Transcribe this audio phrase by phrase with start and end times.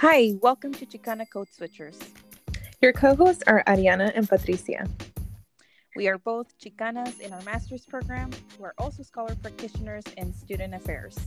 [0.00, 1.98] Hi, welcome to Chicana Code Switchers.
[2.80, 4.88] Your co hosts are Ariana and Patricia.
[5.94, 8.30] We are both Chicanas in our master's program.
[8.58, 11.18] We're also scholar practitioners in student affairs.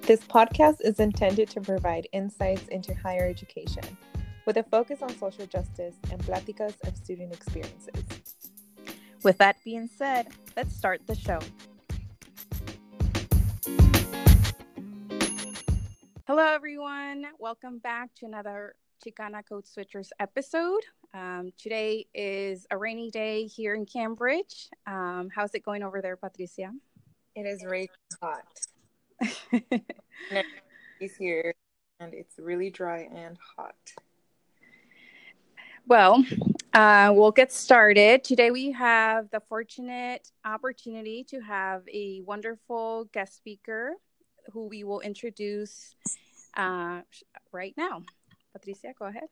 [0.00, 3.84] This podcast is intended to provide insights into higher education
[4.46, 8.48] with a focus on social justice and pláticas of student experiences.
[9.22, 11.40] With that being said, let's start the show.
[16.34, 17.26] Hello, everyone.
[17.38, 20.80] Welcome back to another Chicana Code Switchers episode.
[21.12, 24.70] Um, today is a rainy day here in Cambridge.
[24.86, 26.70] Um, how's it going over there, Patricia?
[27.34, 27.90] It is really
[28.22, 28.46] hot.
[30.98, 31.52] He's here,
[32.00, 33.76] and it's really dry and hot.
[35.86, 36.24] Well,
[36.72, 38.24] uh, we'll get started.
[38.24, 43.96] Today, we have the fortunate opportunity to have a wonderful guest speaker
[44.52, 45.94] who we will introduce
[46.56, 47.00] uh,
[47.52, 48.02] right now.
[48.52, 49.28] Patricia, go ahead.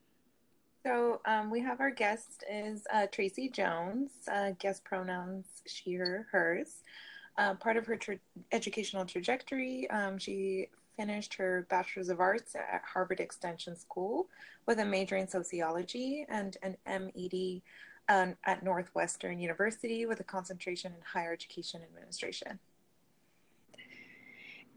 [0.85, 4.11] So um, we have our guest is uh, Tracy Jones.
[4.33, 6.83] Uh, guest pronouns she, her, hers.
[7.37, 8.19] Uh, part of her tra-
[8.53, 14.27] educational trajectory, um, she finished her Bachelor's of Arts at Harvard Extension School
[14.67, 17.63] with a major in sociology and an MED
[18.09, 22.59] um, at Northwestern University with a concentration in higher education administration.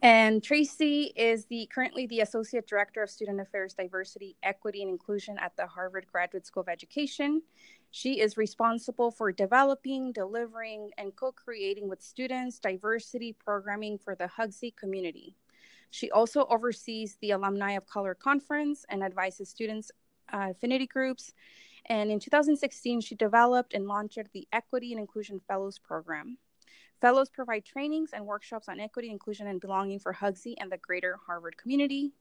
[0.03, 5.37] And Tracy is the currently the Associate Director of Student Affairs, Diversity, Equity, and Inclusion
[5.39, 7.41] at the Harvard Graduate School of Education.
[7.91, 14.27] She is responsible for developing, delivering, and co creating with students diversity programming for the
[14.27, 15.37] Hugsy community.
[15.89, 19.89] She also oversees the Alumni of Color Conference and advises students'
[20.33, 21.31] uh, affinity groups.
[21.85, 26.37] And in 2016, she developed and launched the Equity and Inclusion Fellows Program.
[27.03, 31.19] Fellows provide trainings and workshops on equity, inclusion, and belonging for Hugsy and the greater
[31.25, 32.13] Harvard community.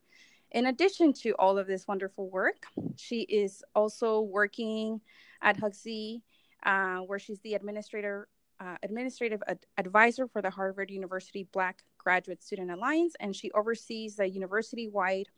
[0.51, 2.65] In addition to all of this wonderful work,
[2.97, 4.99] she is also working
[5.41, 6.21] at Hugsy,
[6.63, 8.27] uh, where she's the administrator,
[8.59, 14.17] uh, administrative ad- advisor for the Harvard University Black Graduate Student Alliance, and she oversees
[14.17, 15.29] the university-wide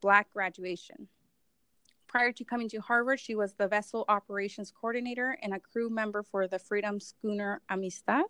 [0.00, 1.08] Black graduation.
[2.06, 6.22] Prior to coming to Harvard, she was the vessel operations coordinator and a crew member
[6.22, 8.24] for the Freedom Schooner Amistad,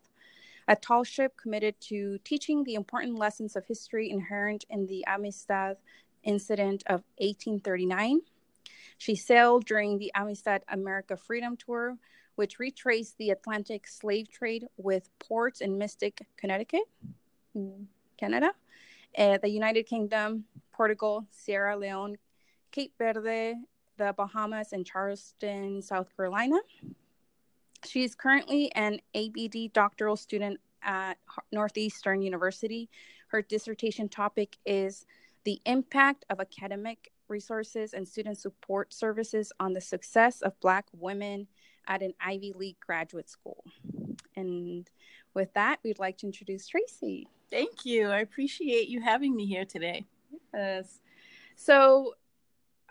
[0.68, 5.76] a tall ship committed to teaching the important lessons of history inherent in the Amistad
[6.22, 8.20] incident of 1839.
[8.98, 11.96] She sailed during the Amistad America Freedom Tour,
[12.36, 16.84] which retraced the Atlantic slave trade with ports in Mystic, Connecticut,
[18.16, 18.52] Canada,
[19.16, 22.16] uh, the United Kingdom, Portugal, Sierra Leone,
[22.72, 23.54] Cape Verde,
[23.96, 26.58] the Bahamas, and Charleston, South Carolina.
[27.86, 31.14] She is currently an ABD doctoral student at
[31.52, 32.88] Northeastern University.
[33.28, 35.06] Her dissertation topic is
[35.44, 41.46] the impact of academic resources and student support services on the success of Black women
[41.86, 43.64] at an Ivy League graduate school.
[44.36, 44.88] And
[45.34, 47.28] with that, we'd like to introduce Tracy.
[47.50, 48.08] Thank you.
[48.08, 50.04] I appreciate you having me here today.
[50.52, 51.00] Yes.
[51.56, 52.14] So,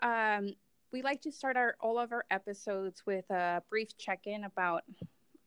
[0.02, 0.54] um,
[0.94, 4.84] we like to start our all of our episodes with a brief check-in about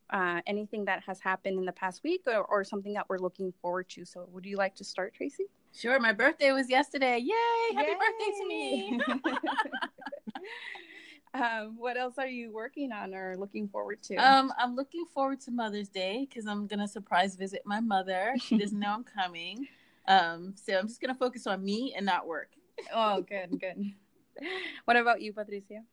[0.10, 3.54] uh, anything that has happened in the past week or, or, something that we're looking
[3.62, 4.06] forward to.
[4.06, 5.46] So, would you like to start, Tracy?
[5.74, 6.00] Sure.
[6.00, 7.18] My birthday was yesterday.
[7.20, 7.76] Yay!
[7.76, 7.98] Happy Yay!
[7.98, 9.00] birthday to me.
[11.34, 14.16] um, what else are you working on or looking forward to?
[14.16, 18.34] Um, I'm looking forward to Mother's Day because I'm gonna surprise visit my mother.
[18.42, 19.66] She doesn't know I'm coming.
[20.10, 22.50] Um, so I'm just gonna focus on me and not work.
[22.94, 23.94] oh, good, good.
[24.86, 25.84] What about you, Patricia?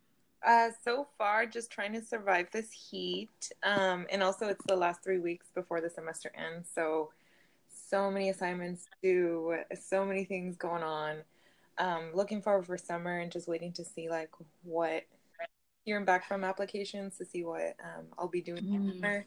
[0.47, 3.51] Uh, so far, just trying to survive this heat.
[3.63, 6.69] Um, and also, it's the last three weeks before the semester ends.
[6.75, 7.11] So,
[7.91, 11.19] so many assignments due, so many things going on.
[11.79, 14.31] Um, looking forward for summer and just waiting to see like
[14.63, 15.05] what
[15.85, 19.25] hearing back from applications to see what um, I'll be doing mm.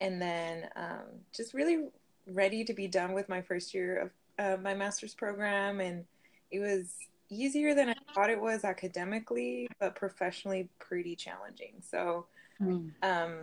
[0.00, 1.88] And then um, just really
[2.26, 5.80] ready to be done with my first year of uh, my master's program.
[5.80, 6.04] And
[6.52, 6.94] it was
[7.30, 11.74] easier than I thought it was academically, but professionally pretty challenging.
[11.80, 12.26] So
[12.60, 12.90] mm.
[13.00, 13.34] um,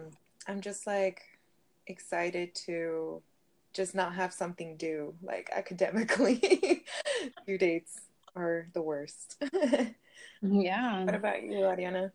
[0.48, 1.22] I'm just like
[1.88, 3.22] excited to
[3.72, 6.83] just not have something due, like academically.
[7.48, 8.01] due dates
[8.36, 9.42] are the worst.
[10.42, 11.06] yeah.
[11.06, 12.12] What about you, Ariana?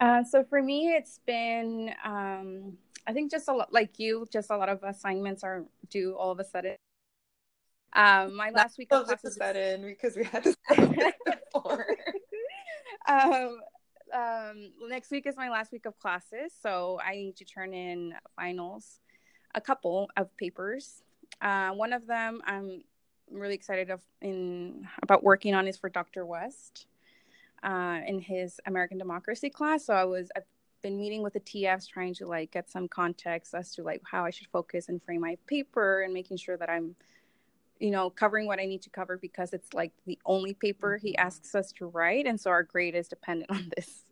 [0.00, 4.50] Uh, so for me, it's been, um, I think just a lot like you, just
[4.50, 6.76] a lot of assignments are due all of a sudden.
[7.96, 10.54] Um, my last week of classes that in because we had to
[11.54, 11.86] before.
[13.08, 13.58] um,
[14.12, 18.12] um, next week is my last week of classes, so I need to turn in
[18.36, 19.00] finals,
[19.54, 21.02] a couple of papers.
[21.40, 22.84] Uh, one of them, I'm
[23.30, 26.26] really excited of in about working on is for Dr.
[26.26, 26.86] West
[27.62, 29.86] uh, in his American Democracy class.
[29.86, 30.44] So I was I've
[30.82, 34.26] been meeting with the TFs trying to like get some context as to like how
[34.26, 36.94] I should focus and frame my paper and making sure that I'm
[37.78, 41.12] you know covering what I need to cover because it's like the only paper he
[41.12, 41.26] mm-hmm.
[41.26, 44.02] asks us to write and so our grade is dependent on this.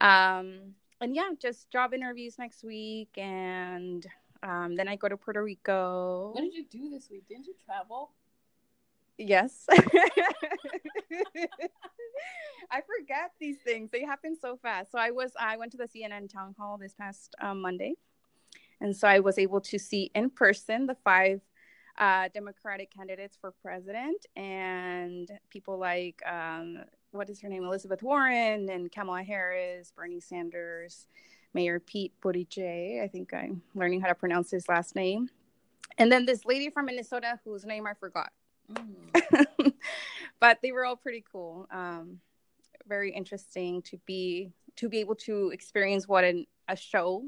[0.00, 4.06] Um, and yeah, just job interviews next week and
[4.42, 6.30] um, then I go to Puerto Rico.
[6.32, 7.28] What did you do this week?
[7.28, 8.12] Didn't you travel?
[9.18, 9.66] Yes.
[12.70, 13.90] I forget these things.
[13.90, 14.92] They happen so fast.
[14.92, 17.96] So I was I went to the CNN town hall this past um, Monday,
[18.80, 21.42] and so I was able to see in person the five
[22.00, 26.78] uh, Democratic candidates for president and people like um,
[27.12, 31.06] what is her name, Elizabeth Warren and Kamala Harris, Bernie Sanders,
[31.52, 33.02] Mayor Pete Buttigieg.
[33.04, 35.28] I think I'm learning how to pronounce his last name.
[35.98, 38.32] And then this lady from Minnesota whose name I forgot.
[38.72, 39.72] Mm.
[40.40, 41.66] but they were all pretty cool.
[41.70, 42.20] Um,
[42.88, 47.24] very interesting to be to be able to experience what an, a show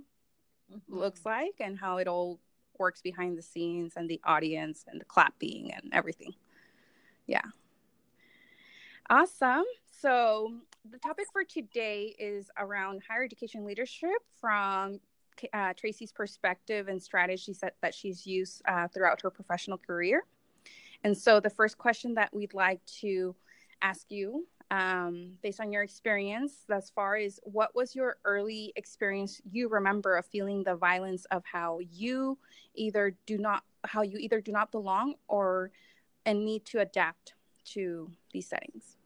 [0.73, 0.99] mm-hmm.
[0.99, 2.41] looks like and how it all
[2.79, 6.35] works behind the scenes and the audience and the clapping and everything.
[7.27, 7.43] Yeah.
[9.11, 9.65] Awesome.
[9.91, 10.55] So,
[10.91, 14.11] the topic for today is around higher education leadership
[14.41, 14.99] from
[15.53, 20.25] uh, Tracy's perspective and strategies that, that she's used uh, throughout her professional career.
[21.05, 23.35] And so, the first question that we'd like to
[23.81, 29.39] ask you, um, based on your experience thus far, is what was your early experience
[29.45, 32.39] you remember of feeling the violence of how you
[32.75, 35.71] either do not, how you either do not belong or
[36.25, 37.35] and need to adapt
[37.67, 38.97] to these settings?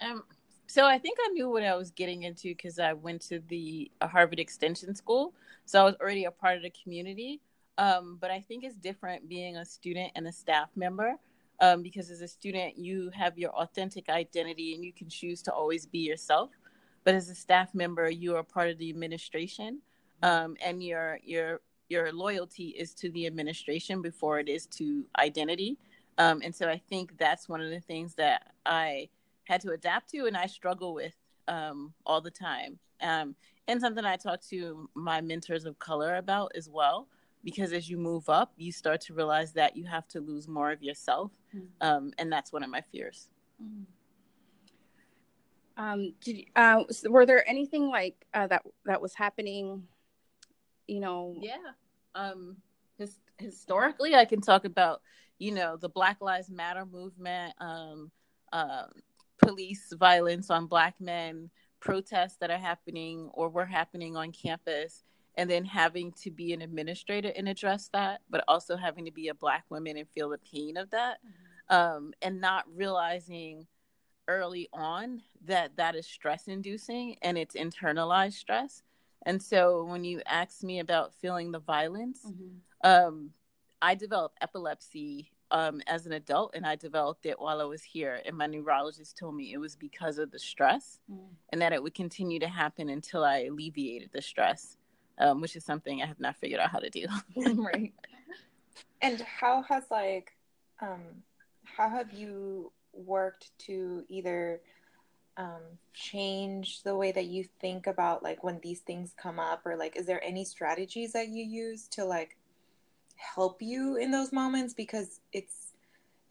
[0.00, 0.24] Um,
[0.66, 3.88] so I think I knew what I was getting into because I went to the
[4.02, 5.32] Harvard Extension School,
[5.64, 7.40] so I was already a part of the community.
[7.78, 11.14] Um, but I think it's different being a student and a staff member
[11.60, 15.52] um, because as a student, you have your authentic identity and you can choose to
[15.52, 16.50] always be yourself.
[17.04, 19.80] But as a staff member, you are part of the administration,
[20.22, 25.78] um, and your your your loyalty is to the administration before it is to identity.
[26.18, 29.08] Um, and so I think that's one of the things that I
[29.44, 31.14] had to adapt to, and I struggle with
[31.48, 32.78] um, all the time.
[33.00, 33.34] Um,
[33.68, 37.08] and something I talk to my mentors of color about as well
[37.44, 40.70] because as you move up, you start to realize that you have to lose more
[40.70, 41.66] of yourself, mm-hmm.
[41.80, 43.28] um, and that's one of my fears.
[43.62, 43.82] Mm-hmm.
[45.76, 49.84] Um, did uh, were there anything like uh, that that was happening?
[50.86, 51.56] You know, yeah.
[52.14, 52.56] Um,
[52.98, 55.00] his, historically, I can talk about
[55.38, 58.10] you know the Black Lives Matter movement, um,
[58.52, 58.84] uh,
[59.38, 61.50] police violence on Black men,
[61.80, 65.02] protests that are happening or were happening on campus
[65.36, 69.28] and then having to be an administrator and address that, but also having to be
[69.28, 71.74] a black woman and feel the pain of that, mm-hmm.
[71.74, 73.66] um, and not realizing
[74.28, 78.82] early on that that is stress inducing and it's internalized stress.
[79.24, 82.88] And so when you ask me about feeling the violence, mm-hmm.
[82.88, 83.30] um,
[83.80, 88.20] I developed epilepsy um, as an adult, and I developed it while I was here.
[88.24, 91.26] And my neurologist told me it was because of the stress, mm.
[91.50, 94.78] and that it would continue to happen until I alleviated the stress
[95.18, 97.06] um, which is something I have not figured out how to do.
[97.36, 97.92] right.
[99.00, 100.32] And how has like,
[100.80, 101.00] um,
[101.64, 104.60] how have you worked to either
[105.36, 105.62] um,
[105.94, 109.96] change the way that you think about like when these things come up, or like,
[109.96, 112.36] is there any strategies that you use to like
[113.16, 115.72] help you in those moments because it's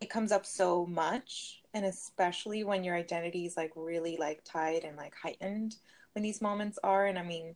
[0.02, 4.84] it comes up so much and especially when your identity is like really like tied
[4.84, 5.78] and like heightened
[6.14, 7.56] when these moments are and i mean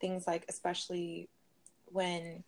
[0.00, 1.28] things like especially
[1.86, 2.42] when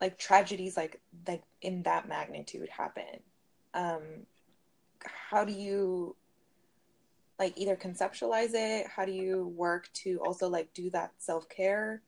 [0.00, 3.20] like tragedies like like in that magnitude happen.
[3.74, 4.26] Um
[5.04, 6.16] how do you
[7.38, 8.86] like either conceptualize it?
[8.86, 12.02] How do you work to also like do that self-care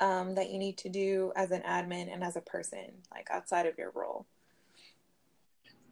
[0.00, 3.66] um, that you need to do as an admin and as a person like outside
[3.66, 4.26] of your role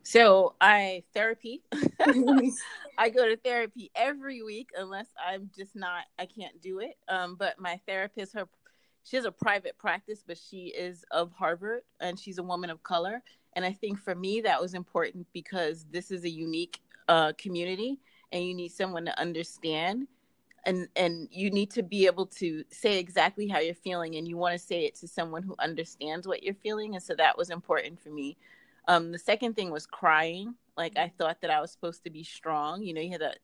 [0.08, 1.62] so I therapy.
[2.98, 6.96] I go to therapy every week unless I'm just not I can't do it.
[7.08, 8.48] Um, but my therapist, her
[9.04, 12.82] she has a private practice, but she is of Harvard and she's a woman of
[12.82, 13.22] color.
[13.54, 17.98] And I think for me that was important because this is a unique uh, community
[18.32, 20.06] and you need someone to understand
[20.64, 24.38] and and you need to be able to say exactly how you're feeling and you
[24.38, 27.50] want to say it to someone who understands what you're feeling and so that was
[27.50, 28.36] important for me
[28.88, 30.54] um, the second thing was crying.
[30.76, 32.82] Like I thought that I was supposed to be strong.
[32.82, 33.38] You know, you had that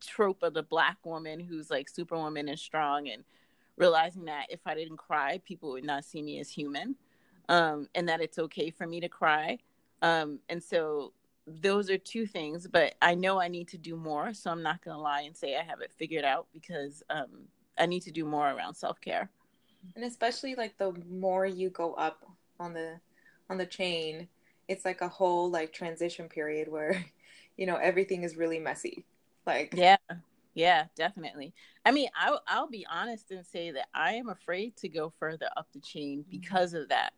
[0.00, 3.24] trope of the black woman who's like superwoman and strong, and
[3.76, 6.94] realizing that if I didn't cry, people would not see me as human,
[7.48, 9.58] um, and that it's okay for me to cry.
[10.02, 11.12] Um, and so
[11.46, 14.34] those are two things, but I know I need to do more.
[14.34, 17.48] So I'm not going to lie and say I have it figured out because um,
[17.78, 19.30] I need to do more around self care.
[19.96, 22.24] And especially like the more you go up
[22.58, 23.00] on the
[23.48, 24.28] on the chain,
[24.70, 27.04] it's like a whole like transition period where
[27.56, 29.04] you know everything is really messy.
[29.46, 29.96] Like yeah,
[30.54, 31.52] yeah, definitely.
[31.84, 35.48] I mean, I'll I'll be honest and say that I am afraid to go further
[35.56, 36.30] up the chain mm-hmm.
[36.30, 37.12] because of that.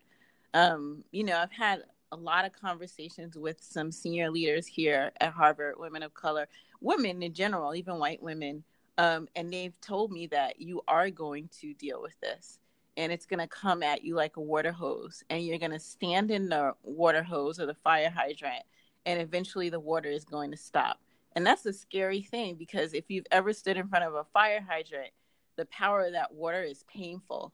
[0.54, 5.32] Um, you know, I've had a lot of conversations with some senior leaders here at
[5.32, 6.47] Harvard, women of color,
[6.80, 8.64] women in general, even white women.
[8.99, 12.59] Um, and they've told me that you are going to deal with this
[12.96, 15.78] and it's going to come at you like a water hose and you're going to
[15.78, 18.62] stand in the water hose or the fire hydrant
[19.06, 21.00] and eventually the water is going to stop.
[21.34, 24.64] And that's a scary thing because if you've ever stood in front of a fire
[24.66, 25.11] hydrant
[25.56, 27.52] the power of that water is painful.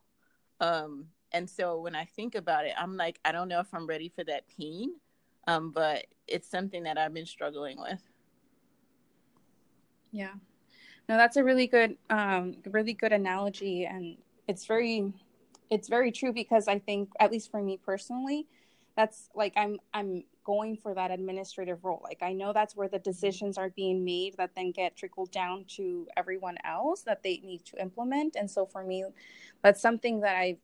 [0.60, 3.86] Um, and so when i think about it i'm like i don't know if i'm
[3.86, 4.94] ready for that pain
[5.46, 8.02] um, but it's something that i've been struggling with.
[10.12, 10.34] Yeah.
[11.08, 14.16] No that's a really good um, really good analogy and
[14.46, 15.12] it's very
[15.70, 18.46] it's very true because I think, at least for me personally,
[18.96, 22.00] that's like I'm I'm going for that administrative role.
[22.02, 25.66] Like I know that's where the decisions are being made that then get trickled down
[25.76, 28.34] to everyone else that they need to implement.
[28.34, 29.04] And so for me,
[29.62, 30.56] that's something that I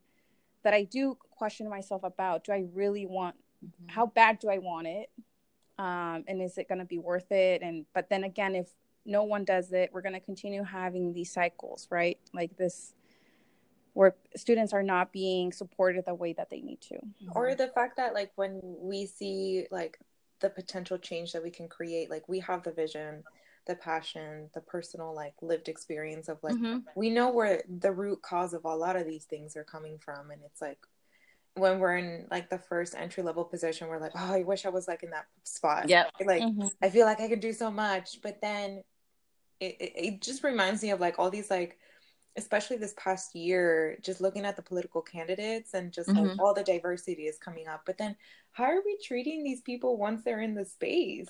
[0.64, 2.44] that I do question myself about.
[2.44, 3.36] Do I really want?
[3.64, 3.94] Mm-hmm.
[3.94, 5.10] How bad do I want it?
[5.78, 7.62] Um, and is it going to be worth it?
[7.62, 8.68] And but then again, if
[9.06, 12.18] no one does it, we're going to continue having these cycles, right?
[12.32, 12.94] Like this
[13.94, 16.98] where students are not being supported the way that they need to.
[17.34, 19.98] Or the fact that like when we see like
[20.40, 23.22] the potential change that we can create like we have the vision
[23.66, 26.78] the passion the personal like lived experience of like mm-hmm.
[26.96, 30.30] we know where the root cause of a lot of these things are coming from.
[30.30, 30.78] And it's like
[31.54, 34.70] when we're in like the first entry level position we're like oh i wish i
[34.70, 35.88] was like in that spot.
[35.88, 36.66] Yeah like mm-hmm.
[36.82, 38.20] i feel like i could do so much.
[38.22, 38.82] But then
[39.60, 41.78] it, it, it just reminds me of like all these like
[42.36, 46.26] especially this past year, just looking at the political candidates and just mm-hmm.
[46.26, 47.82] like all the diversity is coming up.
[47.86, 48.16] But then,
[48.52, 51.28] how are we treating these people once they're in the space?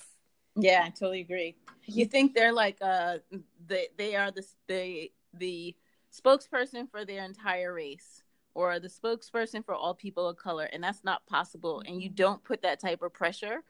[0.56, 1.56] Yeah, I totally agree.
[1.86, 3.18] You think they're like uh
[3.66, 5.74] they they are the the the
[6.12, 8.22] spokesperson for their entire race
[8.54, 12.42] or the spokesperson for all people of color and that's not possible and you don't
[12.44, 13.64] put that type of pressure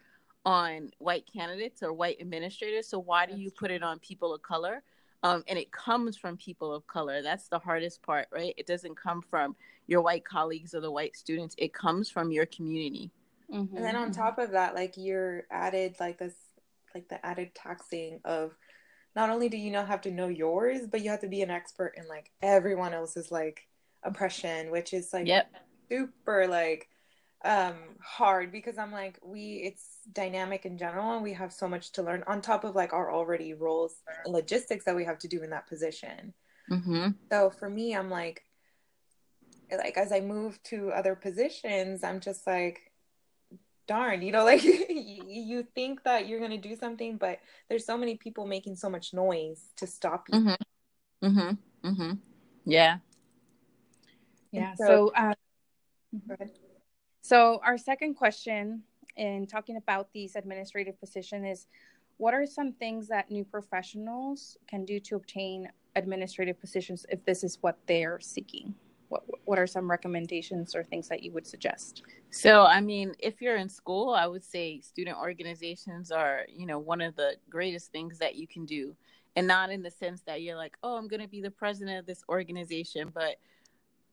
[0.45, 4.43] on white candidates or white administrators so why do you put it on people of
[4.43, 4.83] color
[5.25, 7.23] um, and it comes from people of color.
[7.23, 8.52] That's the hardest part, right?
[8.59, 11.54] It doesn't come from your white colleagues or the white students.
[11.57, 13.11] It comes from your community.
[13.52, 13.75] Mm-hmm.
[13.75, 16.35] And then on top of that, like you're added like this,
[16.95, 18.54] like the added taxing of
[19.16, 21.50] not only do you not have to know yours, but you have to be an
[21.50, 23.66] expert in like everyone else's like
[24.02, 25.50] oppression, which is like yep.
[25.88, 26.90] super like
[27.45, 31.93] um hard because i'm like we it's dynamic in general and we have so much
[31.93, 35.29] to learn on top of like our already roles and logistics that we have to
[35.29, 36.33] do in that position
[36.71, 37.09] mm-hmm.
[37.31, 38.43] so for me i'm like
[39.77, 42.93] like as i move to other positions i'm just like
[43.87, 47.99] darn you know like you think that you're going to do something but there's so
[47.99, 51.27] many people making so much noise to stop you mm-hmm.
[51.27, 51.89] Mm-hmm.
[51.89, 52.13] Mm-hmm.
[52.65, 52.99] yeah
[54.51, 55.35] yeah so, so uh,
[57.25, 58.83] so, our second question
[59.16, 61.66] in talking about these administrative positions is
[62.19, 67.43] what are some things that new professionals can do to obtain administrative positions if this
[67.43, 68.75] is what they're seeking?
[69.09, 72.02] What, what are some recommendations or things that you would suggest?
[72.28, 76.78] So, I mean, if you're in school, I would say student organizations are, you know,
[76.78, 78.95] one of the greatest things that you can do.
[79.35, 81.99] And not in the sense that you're like, oh, I'm going to be the president
[81.99, 83.37] of this organization, but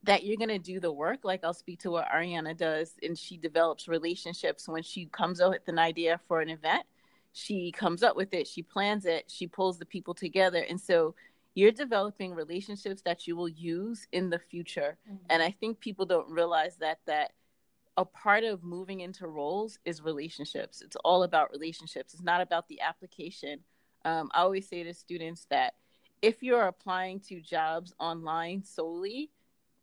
[0.03, 3.17] that you're going to do the work like i'll speak to what ariana does and
[3.17, 4.67] she develops relationships.
[4.67, 6.84] When she comes up with an idea for an event
[7.34, 11.15] she comes up with it she plans it she pulls the people together and so
[11.53, 14.98] you're developing relationships that you will use in the future.
[15.08, 15.25] Mm-hmm.
[15.29, 17.31] and i think people don't realize that that
[17.98, 20.81] a part of moving into roles is relationships.
[20.81, 22.13] It's all about relationships.
[22.13, 23.60] It's not about the application.
[24.05, 25.75] Um, i always say to students that
[26.22, 29.29] if you're applying to jobs online solely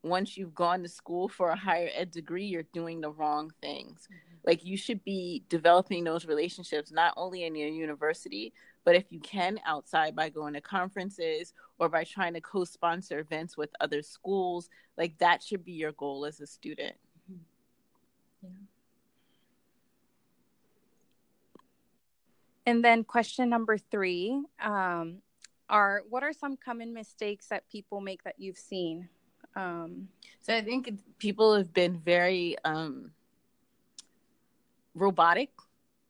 [0.03, 4.07] once you've gone to school for a higher ed degree, you're doing the wrong things.
[4.07, 4.37] Mm-hmm.
[4.47, 8.53] Like you should be developing those relationships not only in your university,
[8.85, 13.57] but if you can outside by going to conferences or by trying to co-sponsor events
[13.57, 16.95] with other schools, like that should be your goal as a student.
[17.31, 17.43] Mm-hmm.
[18.45, 18.51] Yeah.
[22.67, 25.23] And then question number three um,
[25.69, 29.09] are what are some common mistakes that people make that you've seen?
[29.57, 30.09] Um,
[30.41, 33.11] so I think people have been very um,
[34.95, 35.51] robotic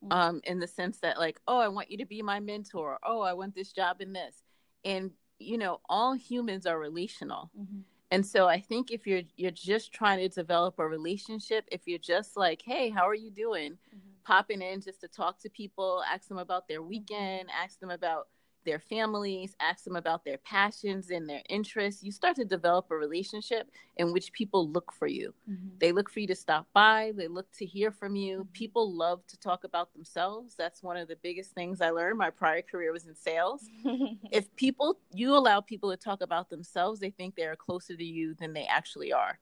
[0.03, 0.11] mm-hmm.
[0.11, 3.21] um in the sense that like oh i want you to be my mentor oh
[3.21, 4.43] i want this job in this
[4.85, 7.79] and you know all humans are relational mm-hmm.
[8.11, 11.99] and so i think if you're you're just trying to develop a relationship if you're
[11.99, 14.09] just like hey how are you doing mm-hmm.
[14.23, 16.89] popping in just to talk to people ask them about their mm-hmm.
[16.89, 18.27] weekend ask them about
[18.65, 22.95] their families, ask them about their passions and their interests, you start to develop a
[22.95, 25.33] relationship in which people look for you.
[25.49, 25.69] Mm-hmm.
[25.79, 28.39] They look for you to stop by, they look to hear from you.
[28.39, 28.51] Mm-hmm.
[28.53, 30.55] People love to talk about themselves.
[30.57, 32.17] That's one of the biggest things I learned.
[32.17, 33.65] My prior career was in sales.
[34.31, 38.35] if people, you allow people to talk about themselves, they think they're closer to you
[38.35, 39.39] than they actually are.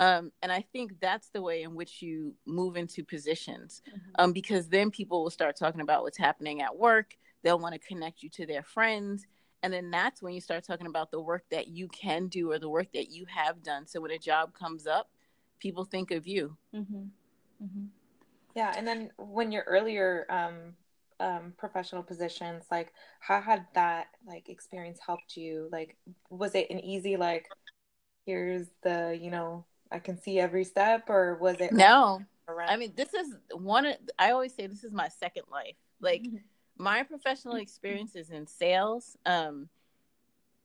[0.00, 4.10] Um, and I think that's the way in which you move into positions mm-hmm.
[4.18, 7.88] um, because then people will start talking about what's happening at work they'll want to
[7.88, 9.26] connect you to their friends.
[9.62, 12.58] And then that's when you start talking about the work that you can do or
[12.58, 13.86] the work that you have done.
[13.86, 15.10] So when a job comes up
[15.58, 16.56] people think of you.
[16.74, 17.04] Mm-hmm.
[17.60, 17.86] Mm-hmm.
[18.54, 20.74] yeah and then when your earlier um,
[21.18, 25.68] um, professional positions like how had that like experience helped you?
[25.72, 25.96] Like
[26.30, 27.48] was it an easy like
[28.26, 32.20] here's the you know i can see every step or was it no.
[32.68, 35.76] i mean this is one i always say this is my second life.
[36.00, 36.36] Like mm-hmm
[36.78, 39.16] my professional experience is in sales.
[39.26, 39.68] Um,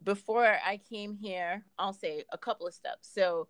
[0.04, 3.10] before i came here i'll say a couple of steps.
[3.12, 3.48] So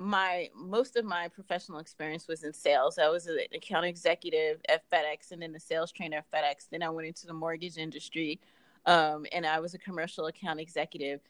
[0.00, 2.98] my most of my professional experience was in sales.
[2.98, 6.68] I was an account executive at fedex and then a sales trainer at fedex.
[6.70, 8.40] Then i went into the mortgage industry
[8.86, 11.20] um, and i was a commercial account executive.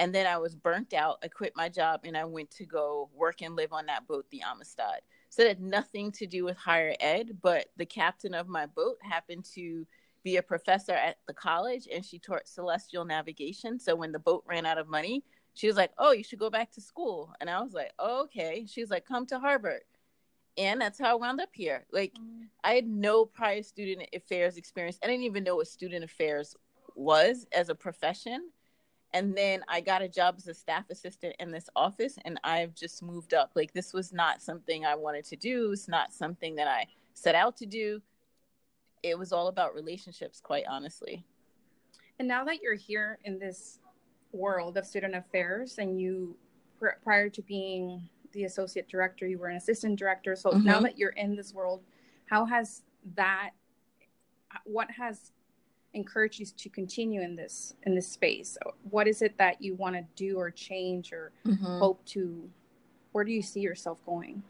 [0.00, 1.18] And then i was burnt out.
[1.22, 4.26] I quit my job and i went to go work and live on that boat
[4.30, 5.00] the amistad.
[5.30, 8.98] So it had nothing to do with higher ed but the captain of my boat
[9.02, 9.86] happened to
[10.28, 13.80] be a professor at the college and she taught celestial navigation.
[13.80, 16.50] So when the boat ran out of money, she was like, Oh, you should go
[16.50, 17.32] back to school.
[17.40, 18.66] And I was like, oh, Okay.
[18.68, 19.80] She's like, Come to Harvard.
[20.58, 21.86] And that's how I wound up here.
[21.92, 22.46] Like, mm.
[22.62, 24.98] I had no prior student affairs experience.
[25.02, 26.54] I didn't even know what student affairs
[26.94, 28.50] was as a profession.
[29.14, 32.74] And then I got a job as a staff assistant in this office, and I've
[32.74, 33.52] just moved up.
[33.54, 35.72] Like, this was not something I wanted to do.
[35.72, 38.02] It's not something that I set out to do
[39.02, 41.24] it was all about relationships, quite honestly.
[42.18, 43.78] And now that you're here in this
[44.32, 46.36] world of student affairs, and you
[47.02, 50.36] prior to being the associate director, you were an assistant director.
[50.36, 50.64] So mm-hmm.
[50.64, 51.82] now that you're in this world,
[52.26, 52.82] how has
[53.16, 53.50] that?
[54.64, 55.32] What has
[55.94, 58.58] encouraged you to continue in this in this space?
[58.90, 61.78] What is it that you want to do or change or mm-hmm.
[61.78, 62.48] hope to?
[63.12, 64.42] Where do you see yourself going?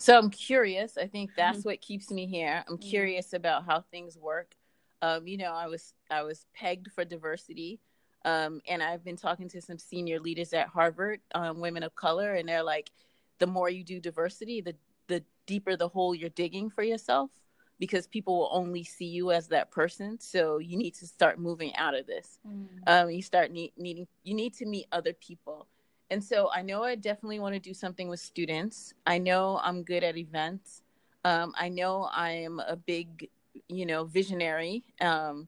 [0.00, 0.96] So I'm curious.
[0.96, 1.68] I think that's mm-hmm.
[1.68, 2.64] what keeps me here.
[2.66, 2.88] I'm mm-hmm.
[2.88, 4.54] curious about how things work.
[5.02, 7.80] Um, you know, I was I was pegged for diversity,
[8.24, 12.34] um, and I've been talking to some senior leaders at Harvard, um, women of color,
[12.34, 12.90] and they're like,
[13.38, 14.74] the more you do diversity, the
[15.06, 17.30] the deeper the hole you're digging for yourself,
[17.78, 20.18] because people will only see you as that person.
[20.18, 22.38] So you need to start moving out of this.
[22.46, 23.14] Mm.
[23.14, 25.66] you start need, needing you need to meet other people
[26.10, 28.92] and so I know I definitely want to do something with students.
[29.06, 30.82] I know I'm good at events.
[31.24, 33.28] Um, I know I am a big,
[33.68, 35.46] you know, visionary um,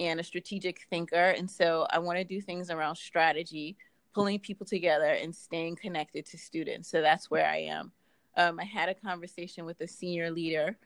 [0.00, 1.30] and a strategic thinker.
[1.30, 3.76] And so I want to do things around strategy,
[4.12, 6.90] pulling people together and staying connected to students.
[6.90, 7.92] So that's where I am.
[8.36, 10.76] Um, I had a conversation with a senior leader,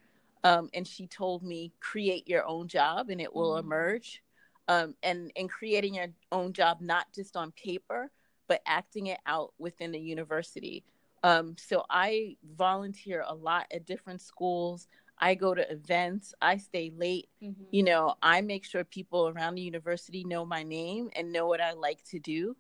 [0.43, 3.67] um, and she told me, create your own job and it will mm-hmm.
[3.67, 4.23] emerge.
[4.67, 8.11] Um, and, and creating your own job, not just on paper,
[8.49, 10.85] but acting it out within the university.
[11.23, 14.89] Um, so I volunteer a lot at different schools.
[15.19, 16.35] I go to events.
[16.43, 17.29] I stay late.
[17.43, 17.65] Mm-hmm.
[17.71, 21.61] You know, I make sure people around the university know my name and know what
[21.61, 22.57] I like to do.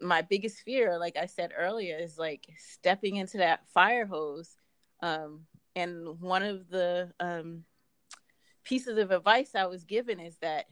[0.00, 4.56] My biggest fear, like I said earlier, is like stepping into that fire hose.
[5.02, 5.40] Um,
[5.74, 7.64] and one of the um,
[8.64, 10.66] pieces of advice I was given is that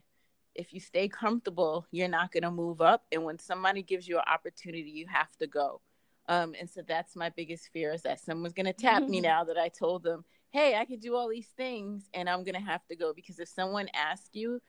[0.55, 3.05] if you stay comfortable, you're not going to move up.
[3.13, 5.81] And when somebody gives you an opportunity, you have to go.
[6.29, 9.45] Um, and so that's my biggest fear is that someone's going to tap me now
[9.45, 12.61] that I told them, hey, I could do all these things and I'm going to
[12.61, 13.13] have to go.
[13.13, 14.61] Because if someone asks you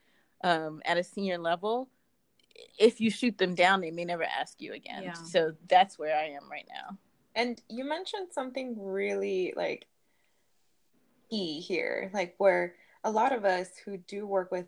[0.43, 1.89] um, at a senior level,
[2.77, 5.03] if you shoot them down, they may never ask you again.
[5.03, 5.13] Yeah.
[5.13, 6.97] So that's where I am right now.
[7.35, 9.87] And you mentioned something really like
[11.29, 14.67] key here, like where a lot of us who do work with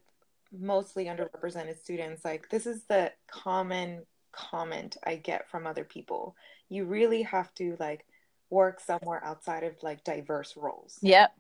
[0.52, 6.36] mostly underrepresented students like this is the common comment i get from other people.
[6.70, 8.06] You really have to like
[8.50, 11.00] work somewhere outside of like diverse roles.
[11.02, 11.34] Yep.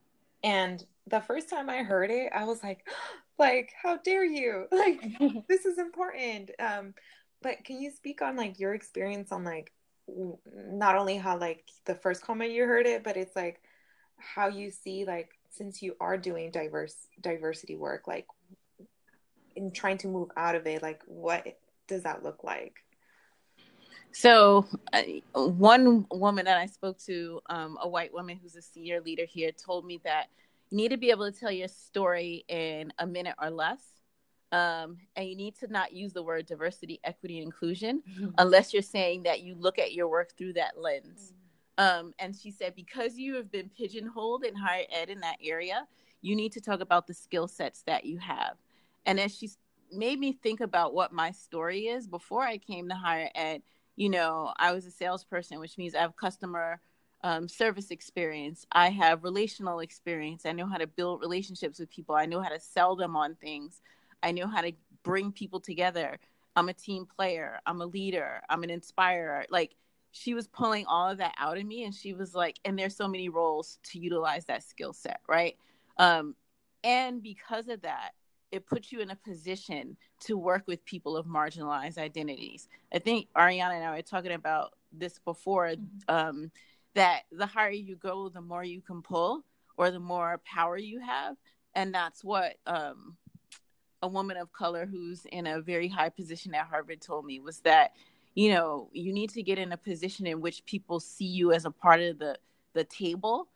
[0.43, 2.85] And the first time i heard it i was like
[3.39, 4.65] like how dare you?
[4.71, 5.01] Like
[5.47, 6.51] this is important.
[6.59, 6.93] Um
[7.41, 9.71] but can you speak on like your experience on like
[10.55, 13.61] not only how like the first comment you heard it but it's like
[14.17, 18.25] how you see like since you are doing diverse diversity work like
[19.57, 22.75] in trying to move out of it like what does that look like
[24.11, 25.01] so uh,
[25.33, 29.51] one woman that i spoke to um, a white woman who's a senior leader here
[29.51, 30.27] told me that
[30.69, 33.81] you need to be able to tell your story in a minute or less
[34.53, 38.29] um, and you need to not use the word diversity equity and inclusion mm-hmm.
[38.37, 41.33] unless you're saying that you look at your work through that lens
[41.77, 42.05] mm-hmm.
[42.05, 45.87] um, and she said because you have been pigeonholed in higher ed in that area
[46.21, 48.57] you need to talk about the skill sets that you have
[49.07, 49.49] and as she
[49.91, 53.63] made me think about what my story is before i came to higher ed
[53.95, 56.79] you know i was a salesperson which means i have customer
[57.23, 62.13] um, service experience i have relational experience i know how to build relationships with people
[62.13, 63.81] i know how to sell them on things
[64.23, 66.19] I know how to bring people together.
[66.55, 67.59] I'm a team player.
[67.65, 68.41] I'm a leader.
[68.49, 69.45] I'm an inspirer.
[69.49, 69.75] Like
[70.11, 72.95] she was pulling all of that out of me and she was like, and there's
[72.95, 75.55] so many roles to utilize that skill set, right?
[75.97, 76.35] Um,
[76.83, 78.11] and because of that,
[78.51, 82.67] it puts you in a position to work with people of marginalized identities.
[82.93, 86.15] I think Ariana and I were talking about this before mm-hmm.
[86.15, 86.51] um,
[86.95, 89.43] that the higher you go, the more you can pull
[89.77, 91.35] or the more power you have.
[91.75, 93.17] And that's what um,
[94.01, 97.59] a woman of color who's in a very high position at Harvard told me was
[97.59, 97.91] that
[98.35, 101.65] you know you need to get in a position in which people see you as
[101.65, 102.37] a part of the
[102.73, 103.47] the table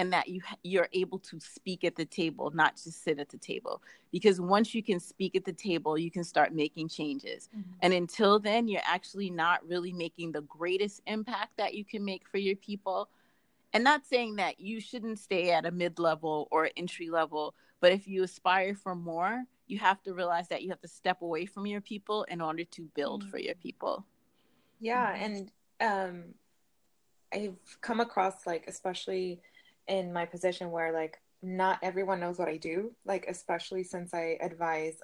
[0.00, 3.36] and that you you're able to speak at the table not just sit at the
[3.36, 7.70] table because once you can speak at the table you can start making changes mm-hmm.
[7.82, 12.26] and until then you're actually not really making the greatest impact that you can make
[12.26, 13.10] for your people
[13.74, 18.08] and not saying that you shouldn't stay at a mid-level or entry level but if
[18.08, 21.66] you aspire for more you have to realize that you have to step away from
[21.66, 23.30] your people in order to build mm-hmm.
[23.30, 24.04] for your people.
[24.80, 26.34] Yeah, and um
[27.32, 29.40] I've come across like especially
[29.90, 34.38] in my position where like not everyone knows what I do, like especially since I
[34.40, 34.94] advise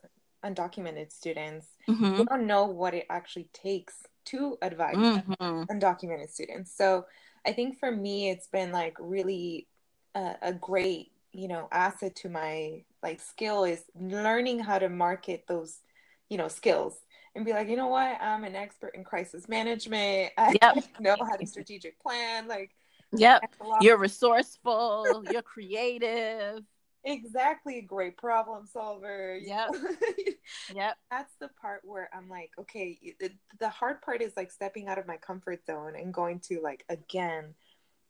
[0.45, 1.67] undocumented students.
[1.89, 2.17] Mm-hmm.
[2.17, 3.95] They don't know what it actually takes
[4.27, 5.63] to advise mm-hmm.
[5.65, 6.75] undocumented students.
[6.77, 7.07] So
[7.45, 9.67] I think for me it's been like really
[10.15, 15.45] a, a great, you know, asset to my like skill is learning how to market
[15.49, 15.81] those
[16.29, 16.95] you know skills
[17.35, 20.85] and be like you know what i'm an expert in crisis management i yep.
[21.01, 22.75] know how to strategic plan like
[23.13, 23.43] yep.
[23.81, 25.25] You're resourceful.
[25.31, 26.63] You're creative.
[27.05, 27.83] Exactly.
[27.83, 29.71] Great problem solver yep.
[30.75, 30.97] Yep.
[31.11, 34.99] That's the part where i'm like okay the, the hard part is like stepping out
[34.99, 37.55] of my comfort zone and going to like again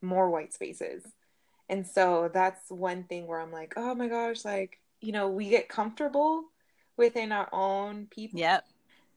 [0.02, 1.02] more white spaces.
[1.68, 5.48] And so that's one thing where I'm like, oh my gosh, like, you know, we
[5.48, 6.44] get comfortable
[6.96, 8.38] within our own people.
[8.40, 8.64] Yep.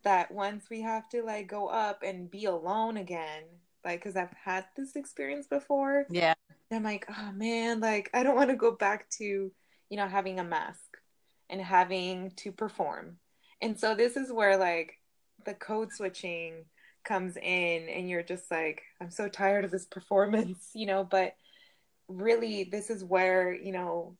[0.03, 3.43] That once we have to like go up and be alone again,
[3.83, 6.05] like, because I've had this experience before.
[6.09, 6.33] Yeah.
[6.71, 10.39] I'm like, oh man, like, I don't want to go back to, you know, having
[10.39, 10.97] a mask
[11.49, 13.17] and having to perform.
[13.61, 14.93] And so this is where like
[15.45, 16.65] the code switching
[17.03, 21.33] comes in, and you're just like, I'm so tired of this performance, you know, but
[22.09, 24.17] really this is where you know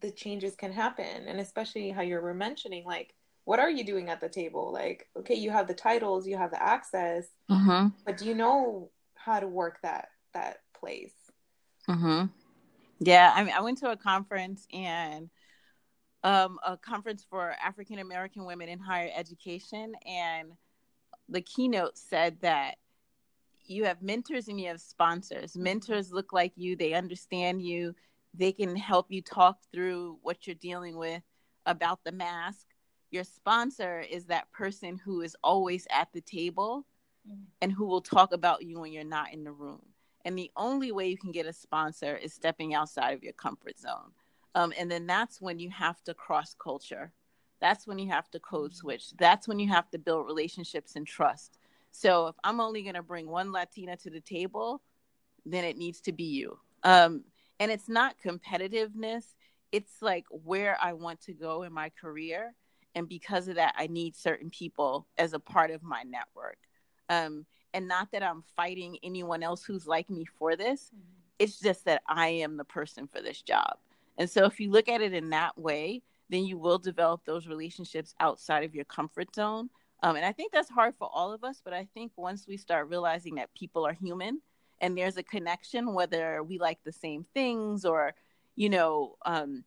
[0.00, 3.14] the changes can happen and especially how you were mentioning like
[3.44, 6.50] what are you doing at the table like okay you have the titles you have
[6.50, 7.88] the access mm-hmm.
[8.04, 8.90] but do you know
[9.26, 11.14] how to work that that place
[11.88, 12.26] mm-hmm.
[13.00, 15.28] yeah i mean i went to a conference and
[16.24, 20.52] um, a conference for african american women in higher education and
[21.28, 22.76] the keynote said that
[23.68, 25.56] you have mentors and you have sponsors.
[25.56, 27.94] Mentors look like you, they understand you,
[28.34, 31.22] they can help you talk through what you're dealing with
[31.64, 32.66] about the mask.
[33.10, 36.86] Your sponsor is that person who is always at the table
[37.26, 37.42] mm-hmm.
[37.62, 39.82] and who will talk about you when you're not in the room.
[40.24, 43.78] And the only way you can get a sponsor is stepping outside of your comfort
[43.78, 44.12] zone.
[44.54, 47.12] Um, and then that's when you have to cross culture.
[47.60, 48.76] That's when you have to code mm-hmm.
[48.76, 49.10] switch.
[49.18, 51.58] That's when you have to build relationships and trust
[51.96, 54.82] so if I'm only going to bring one Latina to the table,
[55.46, 56.58] then it needs to be you.
[56.82, 57.24] Um,
[57.58, 59.24] and it's not competitiveness,
[59.72, 62.54] it's like where I want to go in my career.
[62.94, 66.58] And because of that, I need certain people as a part of my network.
[67.08, 71.02] Um, and not that I'm fighting anyone else who's like me for this, mm-hmm.
[71.38, 73.76] it's just that I am the person for this job.
[74.18, 77.46] And so if you look at it in that way, then you will develop those
[77.46, 79.68] relationships outside of your comfort zone
[80.02, 82.56] um, and I think that's hard for all of us, but I think once we
[82.56, 84.40] start realizing that people are human
[84.80, 88.14] and there's a connection, whether we like the same things or,
[88.56, 89.64] you know, um,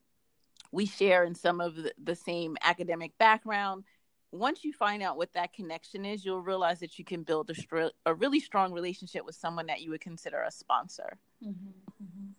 [0.71, 3.85] we share in some of the, the, same academic background.
[4.31, 7.55] Once you find out what that connection is, you'll realize that you can build a,
[7.55, 11.17] str- a really strong relationship with someone that you would consider a sponsor.
[11.43, 11.69] Mm-hmm.
[12.03, 12.31] Mm-hmm.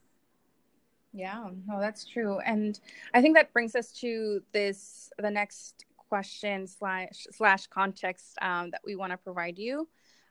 [1.12, 2.38] Yeah, no, that's true.
[2.38, 2.78] And
[3.12, 8.80] I think that brings us to this the next question slash slash context um, that
[8.84, 9.88] we want to provide you.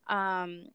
[0.08, 0.68] Um,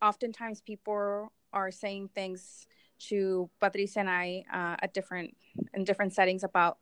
[0.00, 2.66] oftentimes people are saying things
[2.98, 5.36] to Patricia and I uh, at different
[5.74, 6.78] in different settings about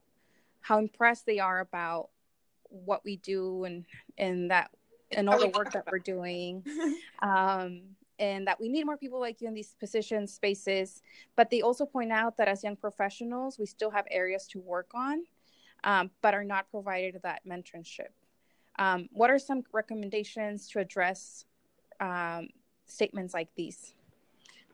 [0.61, 2.11] how impressed they are about
[2.73, 3.85] what we do and
[4.19, 4.71] and that
[5.13, 6.65] and all the work that we're doing
[7.23, 7.83] um,
[8.19, 11.03] and that we need more people like you in these positions spaces.
[11.37, 14.91] But they also point out that as young professionals we still have areas to work
[14.95, 15.25] on
[15.85, 18.13] um, but are not provided that mentorship.
[18.79, 21.45] Um, what are some recommendations to address
[22.01, 22.49] um,
[22.87, 23.95] statements like these?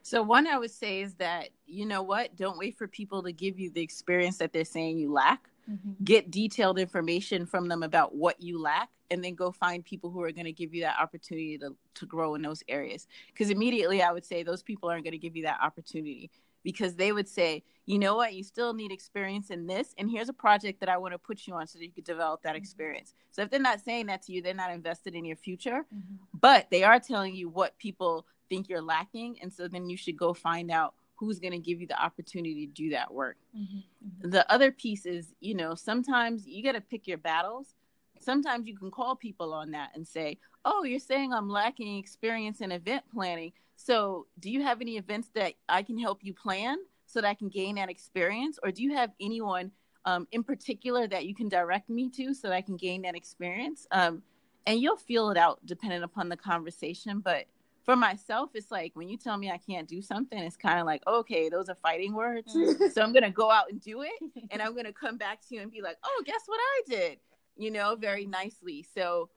[0.02, 3.32] So one I would say is that you know what, don't wait for people to
[3.32, 5.50] give you the experience that they're saying you lack.
[5.70, 6.04] Mm-hmm.
[6.04, 10.22] Get detailed information from them about what you lack and then go find people who
[10.22, 13.06] are going to give you that opportunity to, to grow in those areas.
[13.28, 16.30] Because immediately I would say those people aren't going to give you that opportunity
[16.62, 19.94] because they would say, you know what, you still need experience in this.
[19.96, 22.04] And here's a project that I want to put you on so that you could
[22.04, 22.56] develop that mm-hmm.
[22.56, 23.14] experience.
[23.30, 26.16] So if they're not saying that to you, they're not invested in your future, mm-hmm.
[26.38, 29.38] but they are telling you what people think you're lacking.
[29.40, 32.66] And so then you should go find out who's going to give you the opportunity
[32.66, 33.36] to do that work.
[33.56, 34.30] Mm-hmm, mm-hmm.
[34.30, 37.74] The other piece is, you know, sometimes you got to pick your battles.
[38.20, 42.60] Sometimes you can call people on that and say, "Oh, you're saying I'm lacking experience
[42.60, 43.52] in event planning.
[43.76, 47.34] So, do you have any events that I can help you plan so that I
[47.34, 49.70] can gain that experience or do you have anyone
[50.04, 53.14] um, in particular that you can direct me to so that I can gain that
[53.14, 54.22] experience?" Um,
[54.66, 57.46] and you'll feel it out depending upon the conversation, but
[57.88, 60.84] for myself, it's like when you tell me I can't do something, it's kind of
[60.84, 62.54] like, okay, those are fighting words.
[62.54, 62.92] Mm.
[62.92, 64.12] so I'm going to go out and do it.
[64.50, 66.82] and I'm going to come back to you and be like, oh, guess what I
[66.86, 67.18] did?
[67.56, 68.84] You know, very nicely.
[68.94, 69.30] So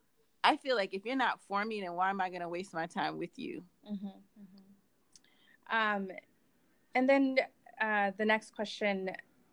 [0.43, 2.73] I feel like if you're not for me, then why am I going to waste
[2.73, 3.63] my time with you?
[3.89, 5.77] Mm-hmm, mm-hmm.
[5.77, 6.09] Um,
[6.93, 7.37] and then
[7.79, 9.11] uh, the next question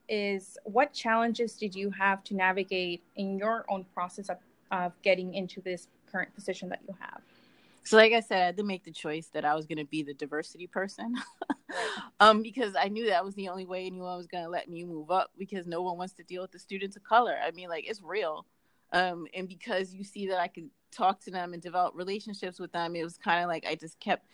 [0.08, 4.38] is what challenges did you have to navigate in your own process of,
[4.72, 7.20] of getting into this current position that you have?
[7.88, 9.85] So, like I said, I had to make the choice that I was going to
[9.87, 11.14] be the diversity person,
[12.20, 14.85] um, because I knew that was the only way anyone was going to let me
[14.85, 15.31] move up.
[15.38, 17.38] Because no one wants to deal with the students of color.
[17.42, 18.44] I mean, like it's real,
[18.92, 22.72] um, and because you see that I could talk to them and develop relationships with
[22.72, 24.27] them, it was kind of like I just kept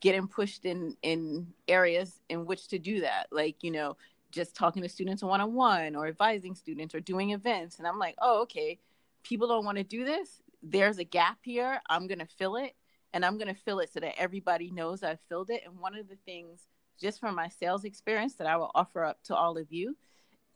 [0.00, 3.28] getting pushed in in areas in which to do that.
[3.30, 3.96] Like you know,
[4.32, 8.00] just talking to students one on one, or advising students, or doing events, and I'm
[8.00, 8.80] like, oh, okay,
[9.22, 10.42] people don't want to do this.
[10.64, 11.80] There's a gap here.
[11.88, 12.74] I'm going to fill it
[13.12, 15.62] and I'm going to fill it so that everybody knows I've filled it.
[15.64, 16.66] And one of the things,
[17.00, 19.96] just from my sales experience, that I will offer up to all of you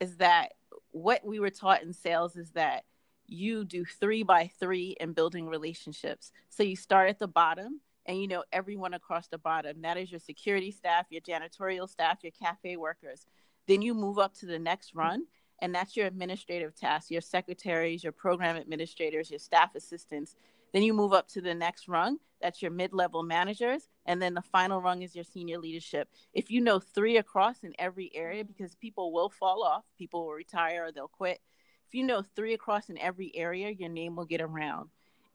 [0.01, 0.55] is that
[0.91, 2.85] what we were taught in sales is that
[3.27, 6.33] you do three by three in building relationships.
[6.51, 9.83] So you start at the bottom and you know everyone across the bottom.
[9.83, 13.27] That is your security staff, your janitorial staff, your cafe workers.
[13.69, 15.27] Then you move up to the next run,
[15.61, 20.35] and that's your administrative tasks, your secretaries, your program administrators, your staff assistants.
[20.73, 22.19] Then you move up to the next rung.
[22.41, 23.89] That's your mid level managers.
[24.07, 26.09] And then the final rung is your senior leadership.
[26.33, 30.33] If you know three across in every area, because people will fall off, people will
[30.33, 31.41] retire or they'll quit.
[31.89, 34.89] If you know three across in every area, your name will get around.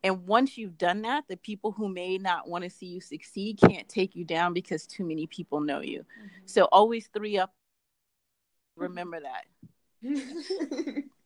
[0.04, 3.60] And once you've done that, the people who may not want to see you succeed
[3.60, 6.00] can't take you down because too many people know you.
[6.00, 6.28] Mm-hmm.
[6.45, 7.52] So always three up.
[8.76, 9.45] Remember that.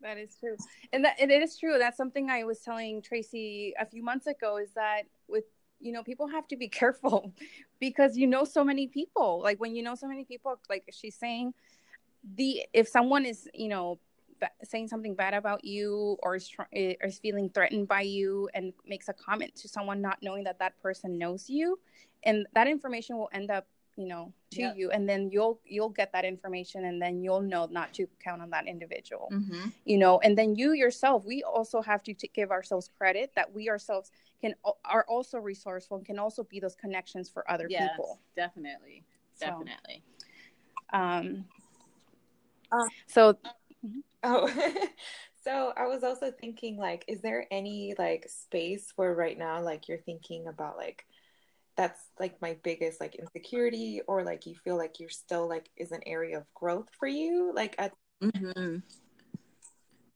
[0.00, 0.56] That is true.
[0.92, 1.78] And that it is true.
[1.78, 5.44] That's something I was telling Tracy a few months ago is that with
[5.82, 7.32] you know, people have to be careful
[7.80, 9.40] because you know so many people.
[9.42, 11.52] Like when you know so many people, like she's saying,
[12.36, 13.98] the if someone is, you know,
[14.64, 18.72] saying something bad about you or is, eh, or is feeling threatened by you and
[18.86, 21.78] makes a comment to someone not knowing that that person knows you
[22.24, 24.74] and that information will end up you know to yep.
[24.76, 28.40] you and then you'll you'll get that information and then you'll know not to count
[28.40, 29.68] on that individual mm-hmm.
[29.84, 33.52] you know and then you yourself we also have to t- give ourselves credit that
[33.52, 37.90] we ourselves can are also resourceful and can also be those connections for other yes,
[37.90, 39.04] people definitely
[39.38, 40.02] definitely
[40.90, 41.44] so, um
[42.70, 43.32] uh, so
[43.84, 44.00] mm-hmm.
[44.24, 44.50] oh
[45.44, 49.86] so i was also thinking like is there any like space where right now like
[49.86, 51.04] you're thinking about like
[51.76, 55.92] that's like my biggest like insecurity or like you feel like you're still like is
[55.92, 58.76] an area of growth for you like at mm-hmm.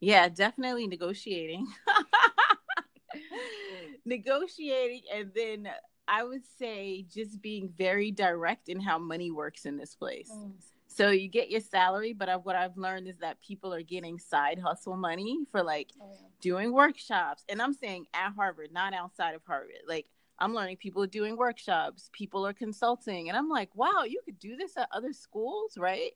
[0.00, 1.66] yeah definitely negotiating
[4.04, 5.68] negotiating and then
[6.06, 10.52] i would say just being very direct in how money works in this place mm.
[10.86, 14.58] so you get your salary but what i've learned is that people are getting side
[14.58, 16.28] hustle money for like oh, yeah.
[16.40, 20.06] doing workshops and i'm saying at harvard not outside of harvard like
[20.38, 24.38] I'm learning people are doing workshops, people are consulting, and I'm like, wow, you could
[24.38, 26.12] do this at other schools, right?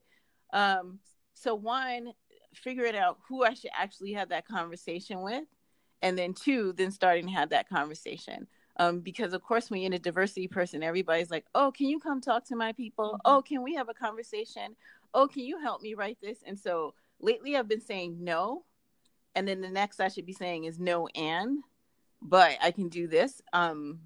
[0.52, 0.98] Um,
[1.34, 2.12] so one,
[2.54, 5.44] figuring out who I should actually have that conversation with,
[6.02, 8.46] and then two, then starting to have that conversation.
[8.76, 11.98] Um, because of course, when you're in a diversity person, everybody's like, "Oh, can you
[11.98, 13.12] come talk to my people?
[13.12, 13.32] Mm-hmm.
[13.36, 14.76] Oh, can we have a conversation?
[15.12, 18.64] Oh, can you help me write this?" And so lately, I've been saying no,
[19.34, 21.62] and then the next I should be saying is no and,
[22.22, 23.40] but I can do this.
[23.52, 24.00] Um,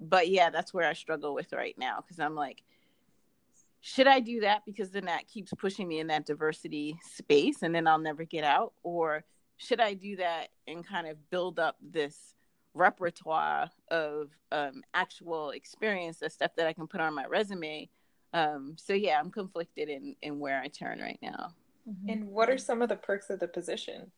[0.00, 2.62] but yeah, that's where I struggle with right now because I'm like,
[3.80, 7.74] should I do that because then that keeps pushing me in that diversity space and
[7.74, 8.72] then I'll never get out?
[8.82, 9.24] Or
[9.56, 12.34] should I do that and kind of build up this
[12.74, 17.88] repertoire of um, actual experience, the stuff that I can put on my resume?
[18.32, 21.54] Um, so yeah, I'm conflicted in, in where I turn right now.
[21.88, 22.08] Mm-hmm.
[22.08, 24.10] And what are some of the perks of the position?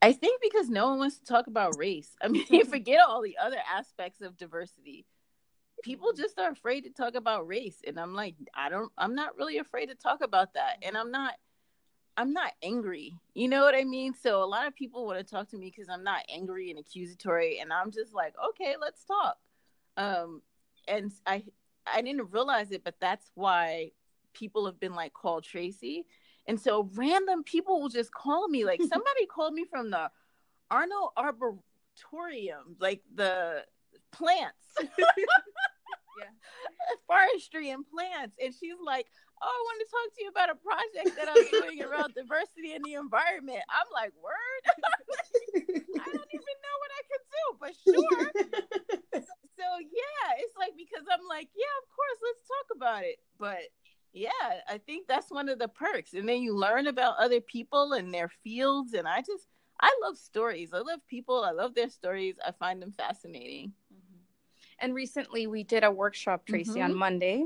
[0.00, 2.10] I think because no one wants to talk about race.
[2.22, 5.06] I mean, you forget all the other aspects of diversity.
[5.82, 9.36] People just are afraid to talk about race and i'm like i don't i'm not
[9.36, 11.34] really afraid to talk about that and i'm not
[12.16, 13.14] i'm not angry.
[13.34, 14.12] You know what i mean?
[14.12, 16.80] So a lot of people want to talk to me because i'm not angry and
[16.80, 19.36] accusatory and i'm just like okay let's talk.
[19.96, 20.42] Um
[20.88, 21.44] and i
[21.86, 23.92] i didn't realize it but that's why
[24.34, 26.06] people have been like call tracy
[26.48, 30.10] and so random people will just call me like somebody called me from the
[30.70, 31.62] arnold arboretum
[32.80, 33.64] like the
[34.10, 34.74] plants
[36.18, 36.34] yeah.
[37.06, 38.36] forestry and plants.
[38.42, 39.06] And she's like,
[39.38, 42.74] Oh, I want to talk to you about a project that I'm doing around diversity
[42.74, 43.62] in the environment.
[43.70, 44.62] I'm like, Word?
[44.74, 48.24] I don't even know what I could do, but sure.
[49.54, 53.22] so, yeah, it's like, because I'm like, Yeah, of course, let's talk about it.
[53.38, 53.62] But
[54.12, 54.30] yeah,
[54.68, 56.14] I think that's one of the perks.
[56.14, 58.94] And then you learn about other people and their fields.
[58.94, 59.46] And I just,
[59.80, 60.72] I love stories.
[60.72, 61.44] I love people.
[61.44, 62.36] I love their stories.
[62.44, 63.72] I find them fascinating.
[64.80, 66.82] And recently we did a workshop, Tracy, mm-hmm.
[66.82, 67.44] on Monday.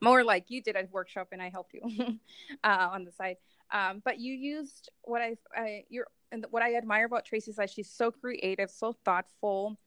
[0.00, 1.82] More like you did a workshop and I helped you
[2.64, 3.36] uh, on the side.
[3.70, 7.56] Um, but you used what I, I you're, and what I admire about Tracy is
[7.56, 9.78] that she's so creative, so thoughtful.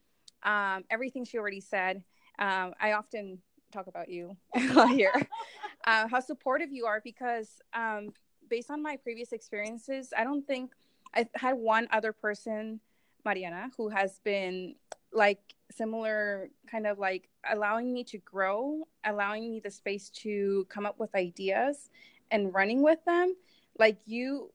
[0.44, 2.04] Um, everything she already said.
[2.38, 3.40] Um, I often
[3.74, 4.38] talk about you
[4.90, 5.28] here,
[5.86, 8.10] uh, how supportive you are because um,
[8.50, 10.72] based on my previous experiences, I don't think
[11.14, 12.80] I've had one other person,
[13.26, 14.76] Mariana, who has been
[15.12, 15.40] like
[15.72, 21.00] similar kind of like allowing me to grow allowing me the space to come up
[21.00, 21.90] with ideas
[22.32, 23.36] and running with them
[23.80, 24.52] like you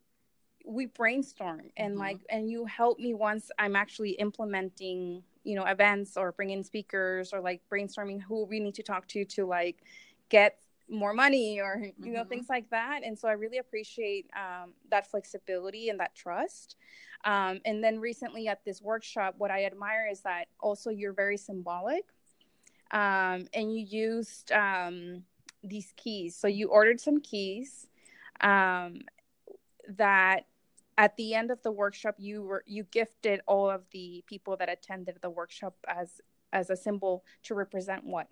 [0.64, 2.00] we brainstorm and mm-hmm.
[2.00, 7.32] like and you help me once i'm actually implementing you know events or bringing speakers
[7.32, 9.82] or like brainstorming who we need to talk to to like
[10.28, 10.58] get
[10.90, 12.12] more money or you mm-hmm.
[12.12, 13.00] know things like that.
[13.04, 16.76] And so i really appreciate um, that flexibility and that trust.
[17.24, 21.36] Um, and then recently at this workshop what i admire is that also you're very
[21.36, 22.04] symbolic.
[22.90, 25.24] Um, and you used um,
[25.62, 26.36] these keys.
[26.36, 27.86] So you ordered some keys
[28.40, 29.00] um,
[29.96, 30.46] that
[30.98, 34.68] at the end of the workshop you were you gifted all of the people that
[34.68, 36.20] attended the workshop as
[36.52, 38.26] as a symbol to represent what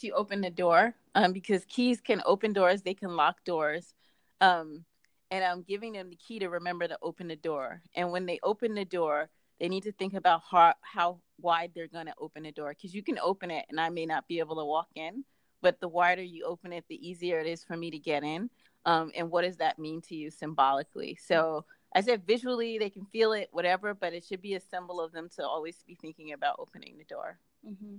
[0.00, 3.94] to open the door um, because keys can open doors, they can lock doors.
[4.40, 4.84] Um,
[5.30, 7.82] and I'm giving them the key to remember to open the door.
[7.94, 9.28] And when they open the door,
[9.60, 12.94] they need to think about how, how wide they're going to open the door because
[12.94, 15.24] you can open it and I may not be able to walk in,
[15.60, 18.48] but the wider you open it, the easier it is for me to get in.
[18.86, 21.18] Um, and what does that mean to you symbolically?
[21.20, 25.00] So I said visually, they can feel it, whatever, but it should be a symbol
[25.00, 27.38] of them to always be thinking about opening the door.
[27.66, 27.96] Mm-hmm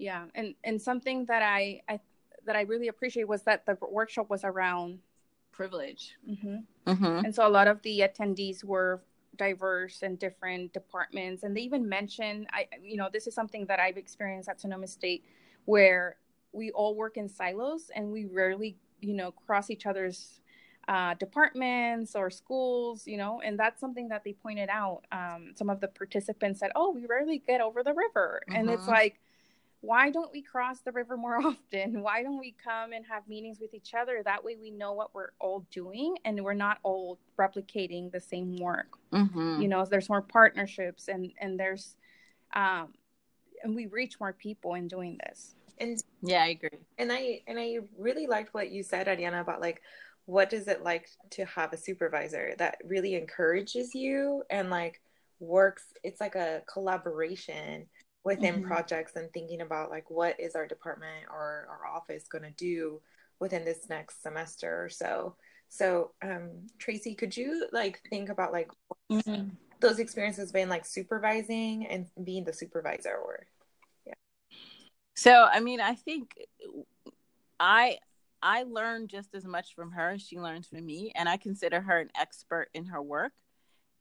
[0.00, 2.00] yeah and and something that i i
[2.46, 4.98] that i really appreciate was that the workshop was around
[5.52, 6.56] privilege mm-hmm.
[6.86, 7.24] Mm-hmm.
[7.24, 9.02] and so a lot of the attendees were
[9.36, 13.78] diverse and different departments and they even mentioned i you know this is something that
[13.78, 15.24] i've experienced at sonoma state
[15.66, 16.16] where
[16.52, 20.39] we all work in silos and we rarely you know cross each other's
[20.90, 25.02] uh, departments or schools, you know, and that's something that they pointed out.
[25.12, 28.56] Um, some of the participants said, "Oh, we rarely get over the river," mm-hmm.
[28.56, 28.90] and it's mm-hmm.
[28.90, 29.20] like,
[29.82, 32.02] why don't we cross the river more often?
[32.02, 34.20] Why don't we come and have meetings with each other?
[34.24, 38.56] That way we know what we're all doing and we're not all replicating the same
[38.56, 38.98] work.
[39.12, 39.62] Mm-hmm.
[39.62, 41.94] You know, there's more partnerships and and there's
[42.52, 42.94] um
[43.62, 45.54] and we reach more people in doing this.
[45.78, 46.80] And yeah, I agree.
[46.98, 49.82] And I and I really liked what you said, Ariana, about like
[50.30, 55.00] what is it like to have a supervisor that really encourages you and like
[55.40, 57.84] works it's like a collaboration
[58.22, 58.66] within mm-hmm.
[58.66, 63.00] projects and thinking about like what is our department or our office going to do
[63.40, 65.34] within this next semester or so
[65.68, 68.70] so um tracy could you like think about like
[69.10, 69.48] mm-hmm.
[69.80, 73.46] those experiences being like supervising and being the supervisor or
[74.06, 74.14] yeah?
[75.16, 76.34] So, I mean, I think
[77.58, 77.98] I
[78.42, 81.80] I learn just as much from her as she learns from me, and I consider
[81.80, 83.32] her an expert in her work.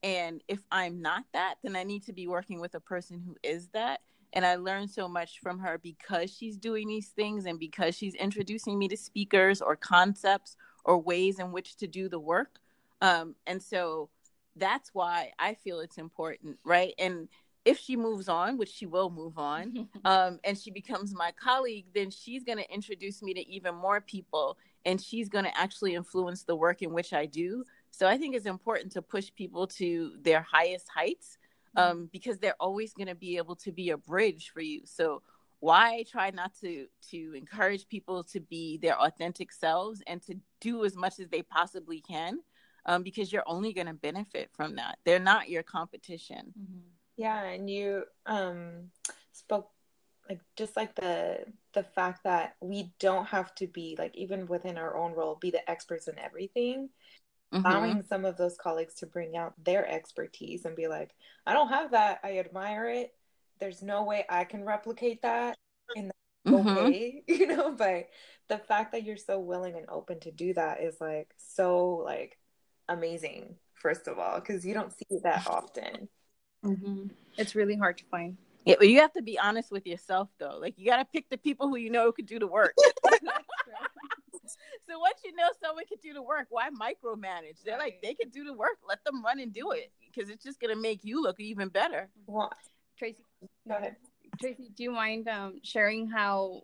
[0.02, 3.36] And if I'm not that, then I need to be working with a person who
[3.44, 4.02] is that.
[4.32, 8.16] And I learned so much from her because she's doing these things and because she's
[8.16, 12.60] introducing me to speakers or concepts or ways in which to do the work.
[13.02, 14.10] Um, and so
[14.56, 16.94] that's why I feel it's important, right?
[17.00, 17.28] And
[17.70, 21.86] if she moves on, which she will move on, um, and she becomes my colleague,
[21.94, 25.94] then she's going to introduce me to even more people and she's going to actually
[25.94, 27.64] influence the work in which I do.
[27.92, 31.38] So I think it's important to push people to their highest heights
[31.78, 31.92] mm-hmm.
[31.92, 34.82] um, because they're always going to be able to be a bridge for you.
[34.86, 35.22] So
[35.60, 40.86] why try not to to encourage people to be their authentic selves and to do
[40.86, 42.40] as much as they possibly can
[42.86, 44.98] um, because you're only going to benefit from that.
[45.04, 46.54] They're not your competition.
[46.58, 46.80] Mm-hmm.
[47.20, 48.92] Yeah, and you um,
[49.34, 49.70] spoke
[50.30, 51.40] like just like the
[51.74, 55.52] the fact that we don't have to be like even within our own role be
[55.52, 56.88] the experts in everything.
[57.54, 57.66] Mm-hmm.
[57.66, 61.10] Allowing some of those colleagues to bring out their expertise and be like,
[61.46, 62.22] I don't have that.
[62.24, 63.14] I admire it.
[63.60, 65.58] There's no way I can replicate that
[65.98, 66.12] in
[66.46, 66.76] the mm-hmm.
[66.76, 67.74] way, you know.
[67.74, 68.08] But
[68.48, 72.38] the fact that you're so willing and open to do that is like so like
[72.88, 73.56] amazing.
[73.74, 76.08] First of all, because you don't see that often.
[76.66, 77.08] Mm-hmm.
[77.38, 78.38] It's really hard to find.
[78.66, 80.58] Yeah, but you have to be honest with yourself though.
[80.60, 82.74] Like you got to pick the people who you know could do the work.
[84.88, 87.64] so once you know someone can do the work, why micromanage?
[87.66, 88.78] They're like they can do the work.
[88.88, 92.10] Let them run and do it because it's just gonna make you look even better.
[92.28, 92.52] Well,
[92.98, 93.24] Tracy,
[93.68, 93.96] go ahead.
[94.40, 96.64] Tracy, do you mind um, sharing how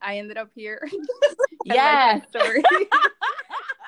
[0.00, 0.86] I ended up here?
[1.64, 2.62] yeah, story.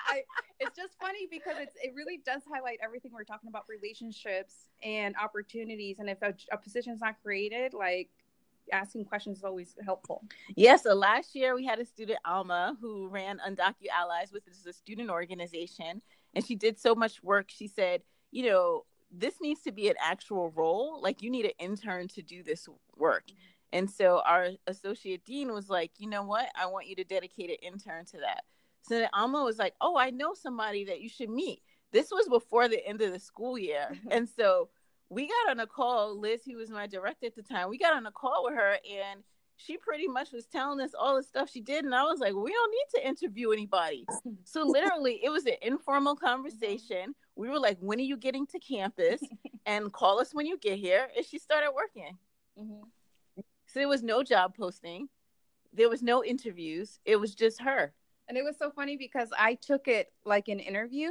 [0.08, 0.22] I,
[0.60, 5.14] it's just funny because it's it really does highlight everything we're talking about relationships and
[5.22, 5.98] opportunities.
[5.98, 8.08] And if a, a position is not created like
[8.72, 10.24] asking questions is always helpful.
[10.48, 14.46] Yes yeah, so last year we had a student alma who ran undocu allies which
[14.48, 16.02] is a student organization.
[16.34, 17.46] And she did so much work.
[17.48, 21.00] She said you know this needs to be an actual role.
[21.02, 23.24] Like you need an intern to do this work.
[23.72, 26.48] And so our associate dean was like you know what?
[26.56, 28.44] I want you to dedicate an intern to that
[28.86, 31.62] so then Alma was like, "Oh, I know somebody that you should meet."
[31.92, 34.68] This was before the end of the school year, and so
[35.08, 36.18] we got on a call.
[36.18, 38.78] Liz, who was my director at the time, we got on a call with her,
[38.90, 39.22] and
[39.56, 42.34] she pretty much was telling us all the stuff she did, and I was like,
[42.34, 44.06] "We don't need to interview anybody."
[44.44, 47.14] so literally, it was an informal conversation.
[47.36, 49.20] We were like, "When are you getting to campus?"
[49.66, 51.08] and call us when you get here.
[51.14, 52.16] And she started working.
[52.58, 52.84] Mm-hmm.
[53.66, 55.08] So there was no job posting.
[55.72, 57.00] There was no interviews.
[57.04, 57.92] It was just her.
[58.28, 61.10] And it was so funny because I took it like an interview,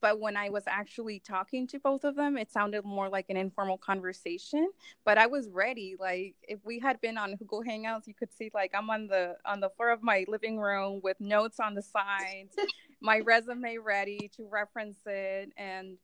[0.00, 3.36] but when I was actually talking to both of them, it sounded more like an
[3.36, 4.70] informal conversation.
[5.04, 5.96] But I was ready.
[5.98, 9.36] Like if we had been on Google Hangouts, you could see like I'm on the
[9.44, 12.56] on the floor of my living room with notes on the sides,
[13.00, 15.98] my resume ready to reference it, and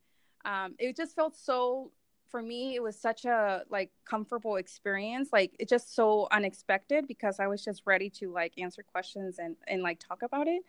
[0.45, 1.91] um, it just felt so
[2.31, 7.41] for me it was such a like comfortable experience like it's just so unexpected because
[7.41, 10.63] i was just ready to like answer questions and and like talk about it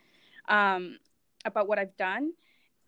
[0.48, 0.98] um
[1.44, 2.32] about what i've done.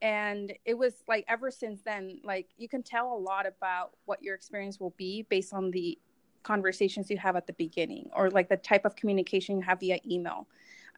[0.02, 4.22] And it was like ever since then like you can tell a lot about what
[4.22, 5.98] your experience will be based on the
[6.42, 9.98] conversations you have at the beginning or like the type of communication you have via
[10.06, 10.46] email.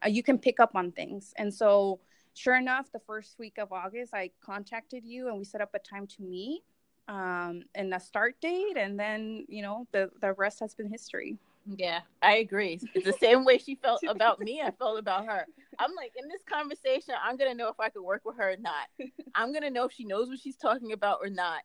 [0.03, 1.33] Uh, you can pick up on things.
[1.37, 2.01] And so
[2.33, 5.79] sure enough the first week of august i contacted you and we set up a
[5.79, 6.61] time to meet
[7.07, 11.37] um, and a start date, and then you know the the rest has been history.
[11.75, 12.79] Yeah, I agree.
[12.93, 14.61] It's the same way she felt about me.
[14.61, 15.45] I felt about her.
[15.79, 18.57] I'm like, in this conversation, I'm gonna know if I could work with her or
[18.57, 18.87] not.
[19.35, 21.61] I'm gonna know if she knows what she's talking about or not.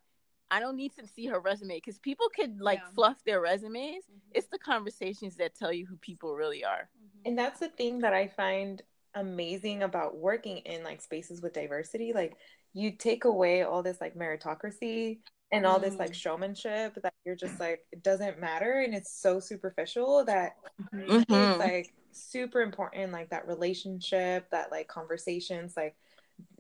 [0.51, 2.91] I don't need to see her resume because people could like yeah.
[2.95, 4.05] fluff their resumes.
[4.05, 4.33] Mm-hmm.
[4.33, 6.91] It's the conversations that tell you who people really are.
[6.99, 7.29] Mm-hmm.
[7.29, 8.83] And that's the thing that I find
[9.15, 12.13] amazing about working in like spaces with diversity.
[12.13, 12.37] Like
[12.75, 15.19] you take away all this like meritocracy
[15.53, 16.15] and all this like mm.
[16.15, 20.57] showmanship that you're just like it doesn't matter and it's so superficial that
[20.95, 21.11] mm-hmm.
[21.11, 25.95] it's like super important like that relationship that like conversations like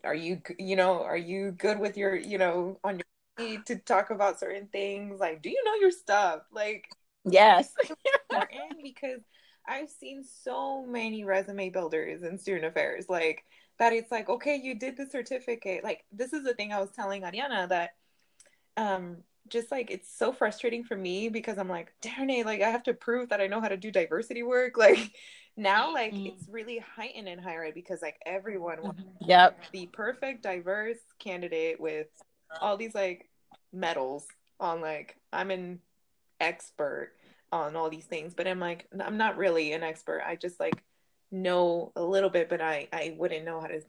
[0.04, 3.04] are you you know are you good with your you know on your
[3.36, 6.86] feet to talk about certain things like do you know your stuff like
[7.24, 7.72] yes
[8.82, 9.20] because
[9.66, 13.44] i've seen so many resume builders in student affairs like
[13.82, 16.90] that it's like okay you did the certificate like this is the thing i was
[16.90, 17.94] telling ariana that
[18.76, 19.16] um
[19.48, 22.84] just like it's so frustrating for me because i'm like darn it like i have
[22.84, 25.10] to prove that i know how to do diversity work like
[25.56, 26.26] now like mm-hmm.
[26.26, 28.86] it's really heightened in higher ed because like everyone mm-hmm.
[28.86, 32.06] wants yep the perfect diverse candidate with
[32.60, 33.28] all these like
[33.72, 34.28] medals
[34.60, 35.80] on like i'm an
[36.38, 37.14] expert
[37.52, 40.22] on all these things, but I'm like, I'm not really an expert.
[40.26, 40.82] I just like
[41.32, 43.80] know a little bit, but I I wouldn't know how to,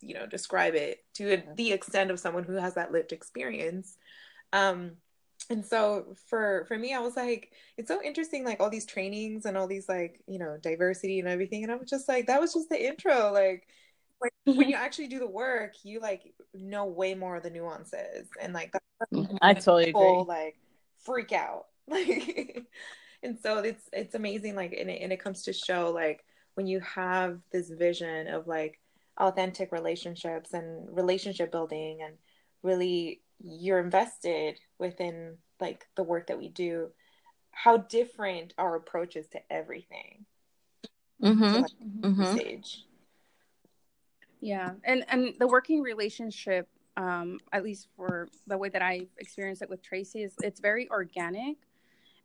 [0.00, 3.96] you know, describe it to the extent of someone who has that lived experience.
[4.52, 4.92] Um,
[5.50, 9.44] and so for for me, I was like, it's so interesting, like all these trainings
[9.44, 12.40] and all these like you know diversity and everything, and I was just like, that
[12.40, 13.66] was just the intro, like.
[14.44, 18.28] When, when you actually do the work, you like know way more of the nuances,
[18.40, 20.34] and like that's I totally people, agree.
[20.34, 20.56] Like
[21.04, 22.64] freak out, like
[23.22, 26.24] and so it's it's amazing like and it, and it comes to show like
[26.54, 28.78] when you have this vision of like
[29.18, 32.14] authentic relationships and relationship building and
[32.62, 36.88] really you're invested within like the work that we do
[37.52, 40.24] how different our approach is to everything.
[41.22, 41.40] Mm-hmm.
[41.40, 42.36] to, like, mm-hmm.
[42.36, 42.84] stage.
[44.40, 44.72] Yeah.
[44.82, 49.70] And and the working relationship um at least for the way that i experienced it
[49.70, 51.58] with tracy is it's very organic.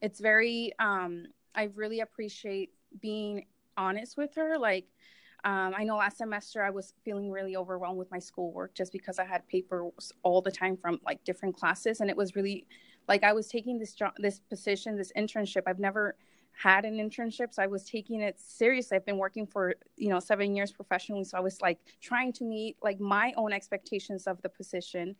[0.02, 2.72] It's very um i really appreciate
[3.02, 3.46] being
[3.78, 4.88] honest with her like
[5.44, 9.20] um, I know last semester I was feeling really overwhelmed with my schoolwork just because
[9.20, 12.66] I had papers all the time from like different classes, and it was really
[13.08, 15.64] like I was taking this job, this position, this internship.
[15.68, 16.16] I've never
[16.52, 18.98] had an internship, so I was taking it seriously.
[18.98, 22.44] I've been working for you know seven years professionally, so I was like trying to
[22.44, 25.16] meet like my own expectations of the position,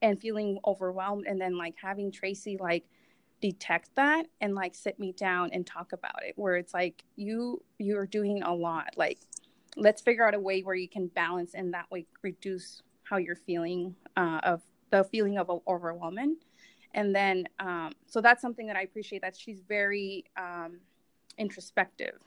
[0.00, 2.84] and feeling overwhelmed, and then like having Tracy like
[3.40, 7.62] detect that and like sit me down and talk about it where it's like you
[7.78, 8.94] you're doing a lot.
[8.96, 9.18] Like
[9.76, 13.36] let's figure out a way where you can balance and that way reduce how you're
[13.36, 16.36] feeling uh, of the feeling of overwhelming.
[16.94, 20.80] And then um, so that's something that i appreciate that she's very um,
[21.38, 22.18] introspective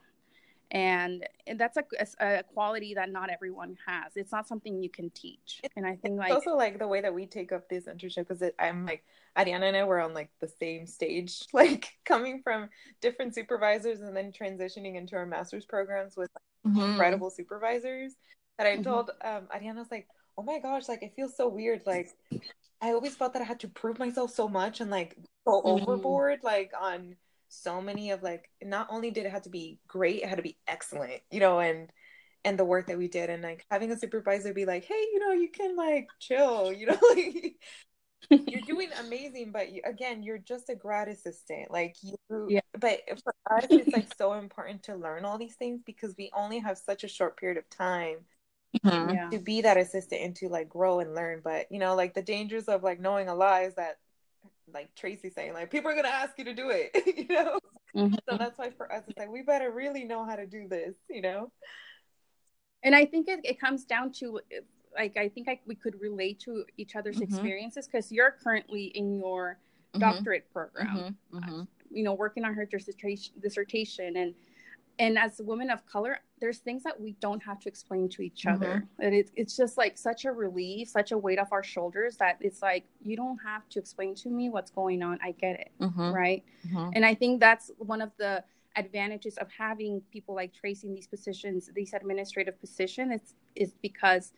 [0.71, 1.83] and, and that's a,
[2.19, 6.17] a, quality that not everyone has it's not something you can teach and i think
[6.17, 9.03] like it's also like the way that we take up this internship because i'm like
[9.37, 12.69] ariana and i were on like the same stage like coming from
[13.01, 16.29] different supervisors and then transitioning into our master's programs with
[16.65, 16.79] mm-hmm.
[16.79, 18.13] incredible supervisors
[18.57, 18.83] that i mm-hmm.
[18.83, 20.07] told um ariana was like
[20.37, 22.09] oh my gosh like it feels so weird like
[22.81, 25.81] i always felt that i had to prove myself so much and like go mm-hmm.
[25.81, 27.15] overboard like on
[27.49, 30.43] so many of like not only did it have to be great, it had to
[30.43, 31.91] be excellent, you know, and
[32.45, 35.19] and the work that we did and like having a supervisor be like, hey, you
[35.19, 37.55] know, you can like chill, you know, like
[38.29, 41.71] you're doing amazing, but you, again, you're just a grad assistant.
[41.71, 42.15] Like you,
[42.47, 42.61] yeah.
[42.77, 46.59] but for us, it's like so important to learn all these things because we only
[46.59, 48.17] have such a short period of time
[48.85, 49.29] mm-hmm.
[49.29, 51.41] to be that assistant and to like grow and learn.
[51.43, 53.97] But you know, like the dangers of like knowing a lot is that
[54.73, 57.59] like Tracy saying, like people are gonna ask you to do it, you know.
[57.95, 58.15] Mm-hmm.
[58.29, 60.95] So that's why for us, it's like we better really know how to do this,
[61.09, 61.51] you know.
[62.83, 64.39] And I think it, it comes down to
[64.95, 67.23] like I think I, we could relate to each other's mm-hmm.
[67.23, 69.57] experiences because you're currently in your
[69.93, 69.99] mm-hmm.
[69.99, 71.37] doctorate program, mm-hmm.
[71.37, 71.61] Mm-hmm.
[71.91, 74.33] you know, working on her dissertation, dissertation and
[74.99, 78.21] and as a woman of color there's things that we don't have to explain to
[78.21, 78.61] each mm-hmm.
[78.61, 82.17] other and it, it's just like such a relief such a weight off our shoulders
[82.17, 85.59] that it's like you don't have to explain to me what's going on i get
[85.59, 86.11] it mm-hmm.
[86.11, 86.89] right mm-hmm.
[86.93, 88.43] and i think that's one of the
[88.75, 94.33] advantages of having people like tracy in these positions these administrative positions is, is because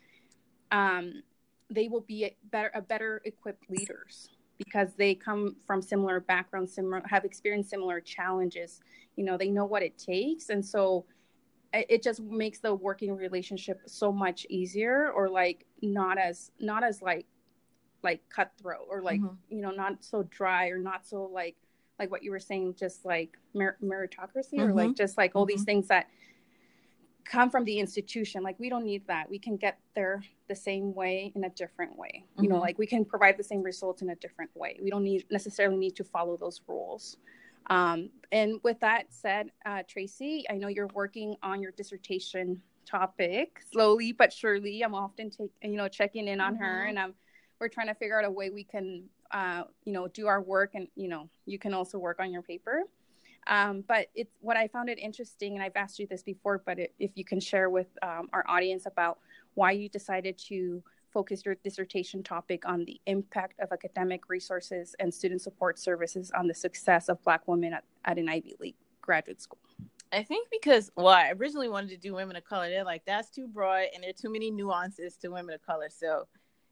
[0.72, 1.22] um,
[1.70, 4.30] they will be a better, a better equipped leaders
[4.66, 8.80] because they come from similar backgrounds, similar have experienced similar challenges.
[9.16, 11.05] You know, they know what it takes, and so
[11.74, 17.01] it just makes the working relationship so much easier, or like not as not as
[17.01, 17.26] like
[18.03, 19.36] like cutthroat, or like mm-hmm.
[19.49, 21.55] you know not so dry, or not so like
[21.97, 24.62] like what you were saying, just like mer- meritocracy, mm-hmm.
[24.62, 25.55] or like just like all mm-hmm.
[25.55, 26.07] these things that
[27.32, 30.93] come from the institution like we don't need that we can get there the same
[30.93, 32.43] way in a different way mm-hmm.
[32.43, 32.65] you know mm-hmm.
[32.65, 35.77] like we can provide the same results in a different way we don't need necessarily
[35.77, 37.15] need to follow those rules
[37.67, 43.61] um, and with that said uh, tracy i know you're working on your dissertation topic
[43.71, 46.63] slowly but surely i'm often take you know checking in on mm-hmm.
[46.63, 47.13] her and i'm
[47.61, 50.71] we're trying to figure out a way we can uh, you know do our work
[50.73, 52.84] and you know you can also work on your paper
[53.48, 56.80] um, but it's what I found it interesting, and I've asked you this before, but
[56.80, 59.20] it, if you can share with um, our audience about
[59.56, 65.14] why you decided to focus your dissertation topic on the impact of academic resources and
[65.14, 69.42] student support services on the success of Black women at, at an Ivy League graduate
[69.42, 69.60] school.
[70.14, 72.70] I think because well, I originally wanted to do women of color.
[72.70, 75.89] They're like that's too broad, and there are too many nuances to women of color.
[75.89, 76.28] So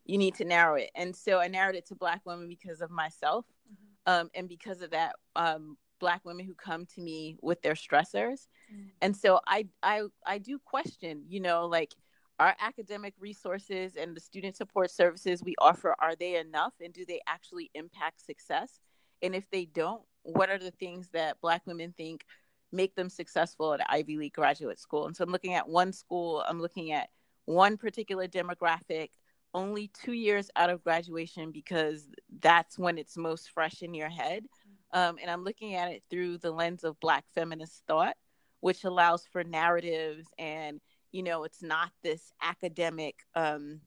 [0.06, 0.90] you need to narrow it.
[0.96, 4.22] And so I narrowed it to Black women because of myself, mm-hmm.
[4.22, 8.48] um, and because of that, um, black women who come to me with their stressors
[8.74, 8.88] mm.
[9.02, 11.94] and so i i i do question you know like
[12.40, 17.06] our academic resources and the student support services we offer are they enough and do
[17.06, 18.80] they actually impact success
[19.22, 22.26] and if they don't what are the things that Black women think
[22.72, 25.08] make them successful at Ivy League graduate school.
[25.08, 27.10] And so I'm looking at one school, I'm looking at
[27.46, 29.10] one particular demographic
[29.56, 32.08] only two years out of graduation because
[32.42, 34.46] that's when it's most fresh in your head.
[34.92, 38.16] Um, and I'm looking at it through the lens of Black feminist thought,
[38.60, 40.82] which allows for narratives and,
[41.12, 43.82] you know, it's not this academic um,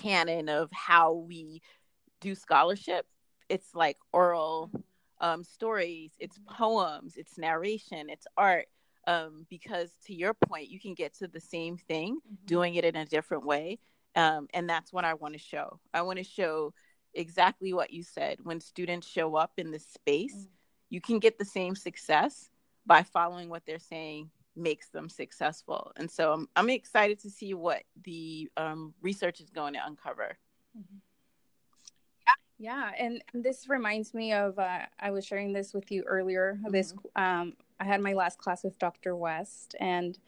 [0.00, 1.62] canon of how we
[2.20, 3.06] do scholarship.
[3.48, 4.70] It's like oral
[5.20, 8.66] um, stories, it's poems, it's narration, it's art.
[9.06, 12.46] Um, because to your point, you can get to the same thing mm-hmm.
[12.46, 13.78] doing it in a different way.
[14.16, 15.78] Um, and that's what I want to show.
[15.92, 16.72] I want to show
[17.14, 18.38] exactly what you said.
[18.42, 20.46] When students show up in this space, mm-hmm.
[20.90, 22.50] you can get the same success
[22.86, 25.92] by following what they're saying makes them successful.
[25.96, 30.36] And so I'm, I'm excited to see what the um, research is going to uncover.
[30.76, 30.98] Mm-hmm.
[32.58, 36.58] Yeah, and this reminds me of uh, I was sharing this with you earlier.
[36.60, 36.72] Mm-hmm.
[36.72, 39.16] This um, I had my last class with Dr.
[39.16, 40.18] West, and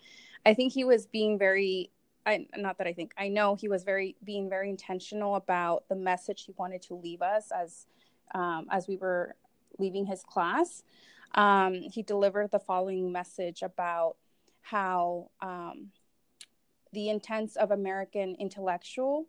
[0.44, 1.90] I think he was being very.
[2.26, 5.94] I, not that I think I know he was very being very intentional about the
[5.94, 7.86] message he wanted to leave us as
[8.34, 9.36] um, as we were
[9.78, 10.82] leaving his class.
[11.34, 14.16] Um, he delivered the following message about
[14.62, 15.90] how um,
[16.92, 19.26] the intents of American intellectual,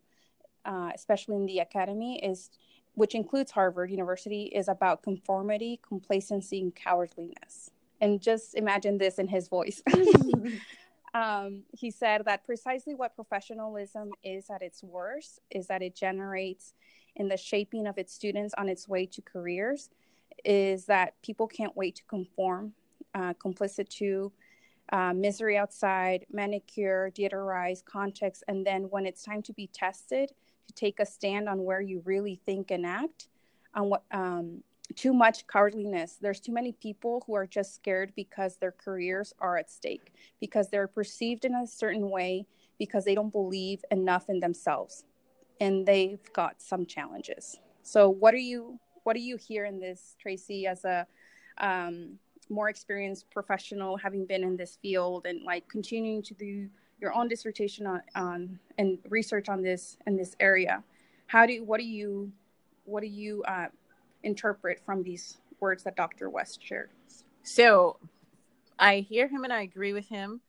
[0.66, 2.50] uh, especially in the academy, is
[2.96, 7.70] which includes Harvard University, is about conformity, complacency, and cowardliness.
[8.02, 9.84] And just imagine this in his voice.
[11.14, 16.74] um, he said that precisely what professionalism is at its worst is that it generates
[17.16, 19.90] in the shaping of its students on its way to careers,
[20.46, 22.74] is that people can't wait to conform,
[23.16, 24.32] uh, complicit to,
[24.92, 30.32] uh, misery outside, manicure, deodorize, context, and then when it's time to be tested,
[30.68, 33.28] to take a stand on where you really think and act
[33.74, 34.64] on what um,
[34.96, 36.18] too much cowardliness.
[36.20, 40.70] There's too many people who are just scared because their careers are at stake because
[40.70, 42.46] they're perceived in a certain way
[42.80, 45.04] because they don't believe enough in themselves
[45.60, 47.58] and they've got some challenges.
[47.84, 51.08] So what are you what do you hear in this tracy as a
[51.60, 52.20] um,
[52.50, 56.68] more experienced professional having been in this field and like continuing to do
[57.00, 60.84] your own dissertation on, on and research on this in this area?
[61.28, 62.32] How do what do you
[62.86, 63.68] what do you uh,
[64.24, 66.90] interpret from these words that dr west shared.
[67.44, 67.98] So
[68.80, 70.42] i hear him and i agree with him.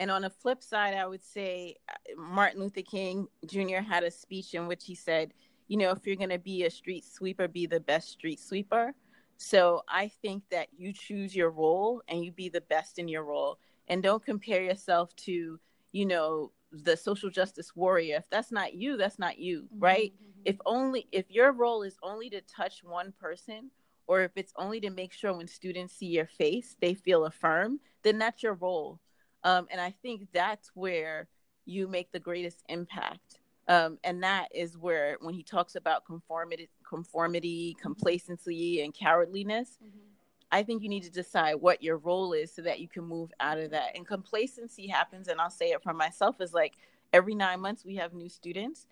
[0.00, 4.10] And on the flip side i would say uh, martin luther king jr had a
[4.10, 5.32] speech in which he said
[5.68, 8.94] you know if you're going to be a street sweeper be the best street sweeper.
[9.36, 13.24] So i think that you choose your role and you be the best in your
[13.24, 13.58] role.
[13.88, 15.58] And don't compare yourself to
[15.92, 16.52] you know
[16.82, 20.40] the social justice warrior if that's not you that's not you mm-hmm, right mm-hmm.
[20.44, 23.70] if only if your role is only to touch one person
[24.06, 27.80] or if it's only to make sure when students see your face they feel affirmed
[28.02, 29.00] then that's your role
[29.44, 31.28] um, and i think that's where
[31.64, 36.68] you make the greatest impact um, and that is where when he talks about conformity
[36.86, 40.13] conformity complacency and cowardliness mm-hmm.
[40.54, 43.32] I think you need to decide what your role is so that you can move
[43.40, 43.96] out of that.
[43.96, 46.74] And complacency happens, and I'll say it for myself, is like
[47.12, 48.86] every nine months we have new students,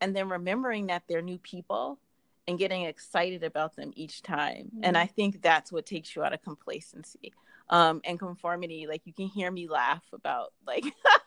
[0.00, 2.00] and then remembering that they're new people
[2.48, 4.72] and getting excited about them each time.
[4.74, 4.80] Mm-hmm.
[4.82, 7.32] And I think that's what takes you out of complacency
[7.70, 8.88] um, and conformity.
[8.88, 10.84] Like you can hear me laugh about like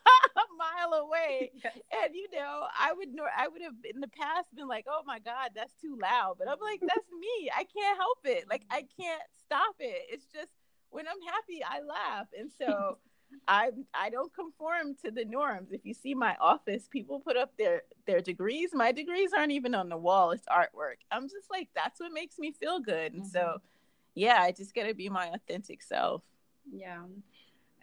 [0.88, 1.50] mile away.
[1.64, 1.76] Yes.
[2.04, 5.02] And you know, I would know I would have in the past been like, "Oh
[5.04, 7.50] my god, that's too loud." But I'm like, "That's me.
[7.54, 8.44] I can't help it.
[8.48, 10.02] Like I can't stop it.
[10.10, 10.52] It's just
[10.90, 12.98] when I'm happy, I laugh." And so
[13.48, 15.72] I I don't conform to the norms.
[15.72, 18.70] If you see my office, people put up their their degrees.
[18.72, 20.30] My degrees aren't even on the wall.
[20.30, 21.00] It's artwork.
[21.10, 23.14] I'm just like that's what makes me feel good.
[23.14, 23.30] And mm-hmm.
[23.30, 23.58] so
[24.14, 26.22] yeah, I just got to be my authentic self.
[26.70, 27.02] Yeah.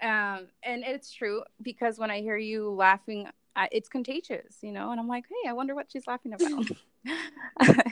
[0.01, 3.27] Um, and it's true because when I hear you laughing,
[3.71, 6.65] it's contagious, you know, and I'm like, hey, I wonder what she's laughing about.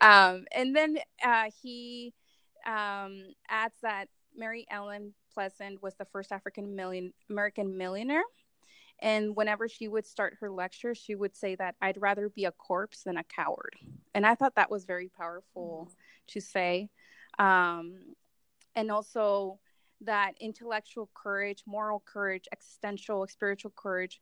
[0.00, 2.14] um, and then uh, he
[2.66, 8.24] um, adds that Mary Ellen Pleasant was the first African million American millionaire.
[9.00, 12.52] And whenever she would start her lecture, she would say that I'd rather be a
[12.52, 13.76] corpse than a coward.
[14.14, 15.94] And I thought that was very powerful mm-hmm.
[16.28, 16.88] to say.
[17.38, 17.98] Um,
[18.74, 19.58] and also,
[20.02, 24.20] that intellectual courage, moral courage, existential, spiritual courage,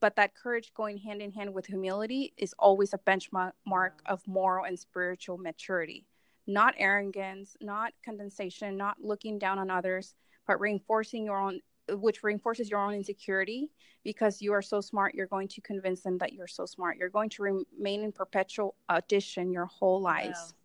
[0.00, 4.64] but that courage going hand in hand with humility is always a benchmark of moral
[4.64, 6.06] and spiritual maturity.
[6.46, 10.14] Not arrogance, not condensation, not looking down on others,
[10.46, 13.70] but reinforcing your own, which reinforces your own insecurity
[14.04, 16.98] because you are so smart, you're going to convince them that you're so smart.
[16.98, 20.38] You're going to remain in perpetual audition your whole lives.
[20.38, 20.56] Wow.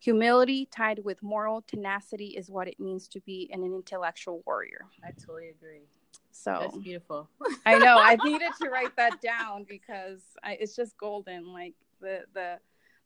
[0.00, 4.86] Humility tied with moral tenacity is what it means to be an intellectual warrior.
[5.02, 5.82] I totally agree.
[6.32, 7.28] So That's beautiful.
[7.64, 12.24] I know I needed to write that down because I, it's just golden, like the
[12.34, 12.58] the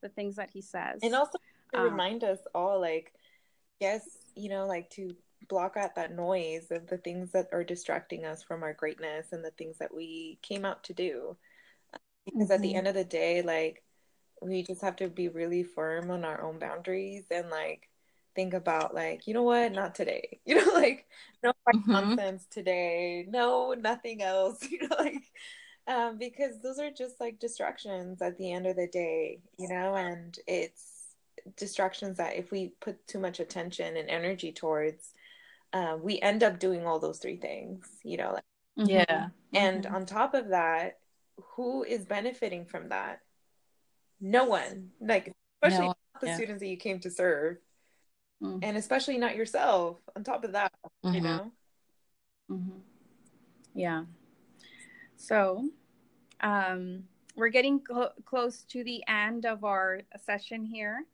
[0.03, 1.03] the things that he says.
[1.03, 1.39] And also
[1.73, 3.13] to Um, remind us all, like,
[3.81, 4.03] yes,
[4.35, 5.15] you know, like to
[5.49, 9.45] block out that noise of the things that are distracting us from our greatness and
[9.45, 11.37] the things that we came out to do.
[12.27, 12.77] Because at the Mhm.
[12.77, 13.83] end of the day, like,
[14.41, 17.89] we just have to be really firm on our own boundaries and like
[18.35, 20.41] think about like, you know what, not today.
[20.47, 21.07] You know, like
[21.43, 21.87] no Mhm.
[21.89, 24.59] nonsense today, no nothing else.
[24.71, 25.23] You know, like
[25.87, 29.95] um, because those are just like distractions at the end of the day, you know,
[29.97, 31.15] and it's
[31.57, 35.13] distractions that if we put too much attention and energy towards,
[35.73, 38.33] uh, we end up doing all those three things, you know.
[38.35, 38.45] Like,
[38.85, 39.29] Yeah.
[39.55, 39.93] and Mhm.
[39.95, 40.99] on top of that,
[41.57, 43.21] who is benefiting from that?
[44.21, 44.91] No one.
[45.01, 46.37] Like, especially No, not the yeah.
[46.37, 47.59] students that you came to serve,
[48.43, 48.61] Mhm.
[48.63, 49.99] and especially not yourself.
[50.15, 51.23] On top of that, you Mhm.
[51.23, 51.53] know.
[52.51, 52.81] Mhm.
[53.75, 54.05] Yeah.
[55.17, 55.71] So,
[56.41, 61.07] um, we're getting clo- close to the end of our session here.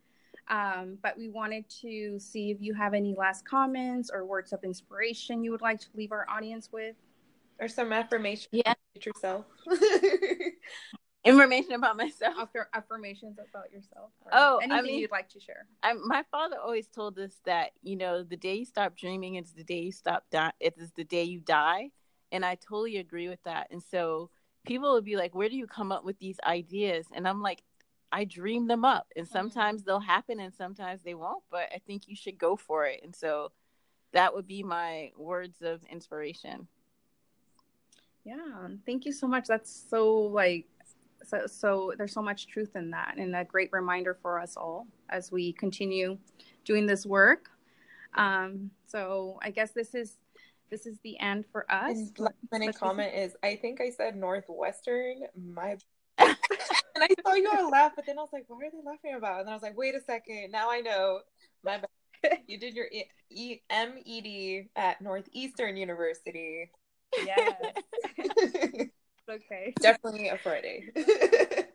[0.48, 4.62] Um, but we wanted to see if you have any last comments or words of
[4.62, 6.96] inspiration you would like to leave our audience with.
[7.58, 8.74] Or some affirmation Yeah.
[9.04, 9.46] yourself.
[11.26, 12.34] Information about myself.
[12.38, 14.10] Affir- affirmations about yourself.
[14.32, 15.66] Oh, I anything mean- you'd like to share.
[15.82, 19.52] I, my father always told us that you know the day you stop dreaming is
[19.52, 20.52] the day you stop die.
[20.60, 21.90] It is the day you die,
[22.32, 23.68] and I totally agree with that.
[23.70, 24.30] And so
[24.66, 27.62] people would be like, "Where do you come up with these ideas?" And I'm like,
[28.12, 29.32] "I dream them up, and mm-hmm.
[29.32, 31.42] sometimes they'll happen, and sometimes they won't.
[31.50, 33.52] But I think you should go for it." And so
[34.12, 36.68] that would be my words of inspiration.
[38.24, 39.46] Yeah, thank you so much.
[39.46, 40.66] That's so like
[41.26, 44.86] so so there's so much truth in that and a great reminder for us all
[45.10, 46.16] as we continue
[46.64, 47.50] doing this work.
[48.14, 50.18] Um so I guess this is
[50.70, 51.90] this is the end for us.
[51.90, 55.20] And last minute Let's comment is, I think I said Northwestern.
[55.36, 55.76] My
[56.18, 56.36] and
[56.96, 59.40] I saw you all laugh, but then I was like, what are they laughing about?
[59.40, 61.20] And then I was like, wait a second, now I know.
[61.64, 61.88] My bad.
[62.48, 66.70] You did your E- E- MED at Northeastern University.
[67.24, 67.74] Yes.
[69.28, 69.72] okay.
[69.80, 70.90] Definitely a Friday.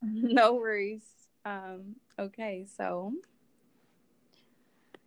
[0.00, 1.02] No worries.
[1.44, 3.12] Um okay, so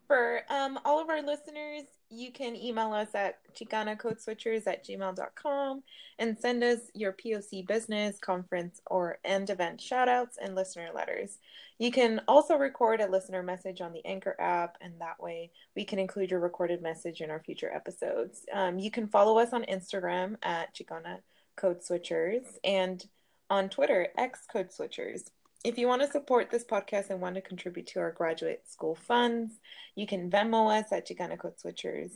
[0.07, 5.83] For um, all of our listeners, you can email us at chicanacodeswitchers at gmail.com
[6.19, 11.39] and send us your POC business, conference, or end event shoutouts and listener letters.
[11.79, 15.85] You can also record a listener message on the Anchor app, and that way we
[15.85, 18.45] can include your recorded message in our future episodes.
[18.51, 21.19] Um, you can follow us on Instagram at Chicana
[21.61, 23.05] Code Switchers and
[23.51, 25.25] on Twitter, X Code Switchers.
[25.63, 28.95] If you want to support this podcast and want to contribute to our graduate school
[28.95, 29.53] funds,
[29.95, 32.11] you can Venmo us at Chicana Code Switchers.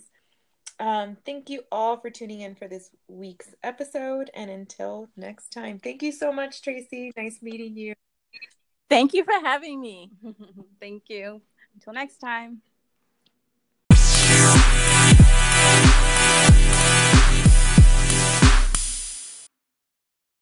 [0.80, 4.32] Um, thank you all for tuning in for this week's episode.
[4.34, 7.12] And until next time, thank you so much, Tracy.
[7.16, 7.94] Nice meeting you.
[8.90, 10.10] Thank you for having me.
[10.82, 11.42] thank you.
[11.76, 12.62] Until next time.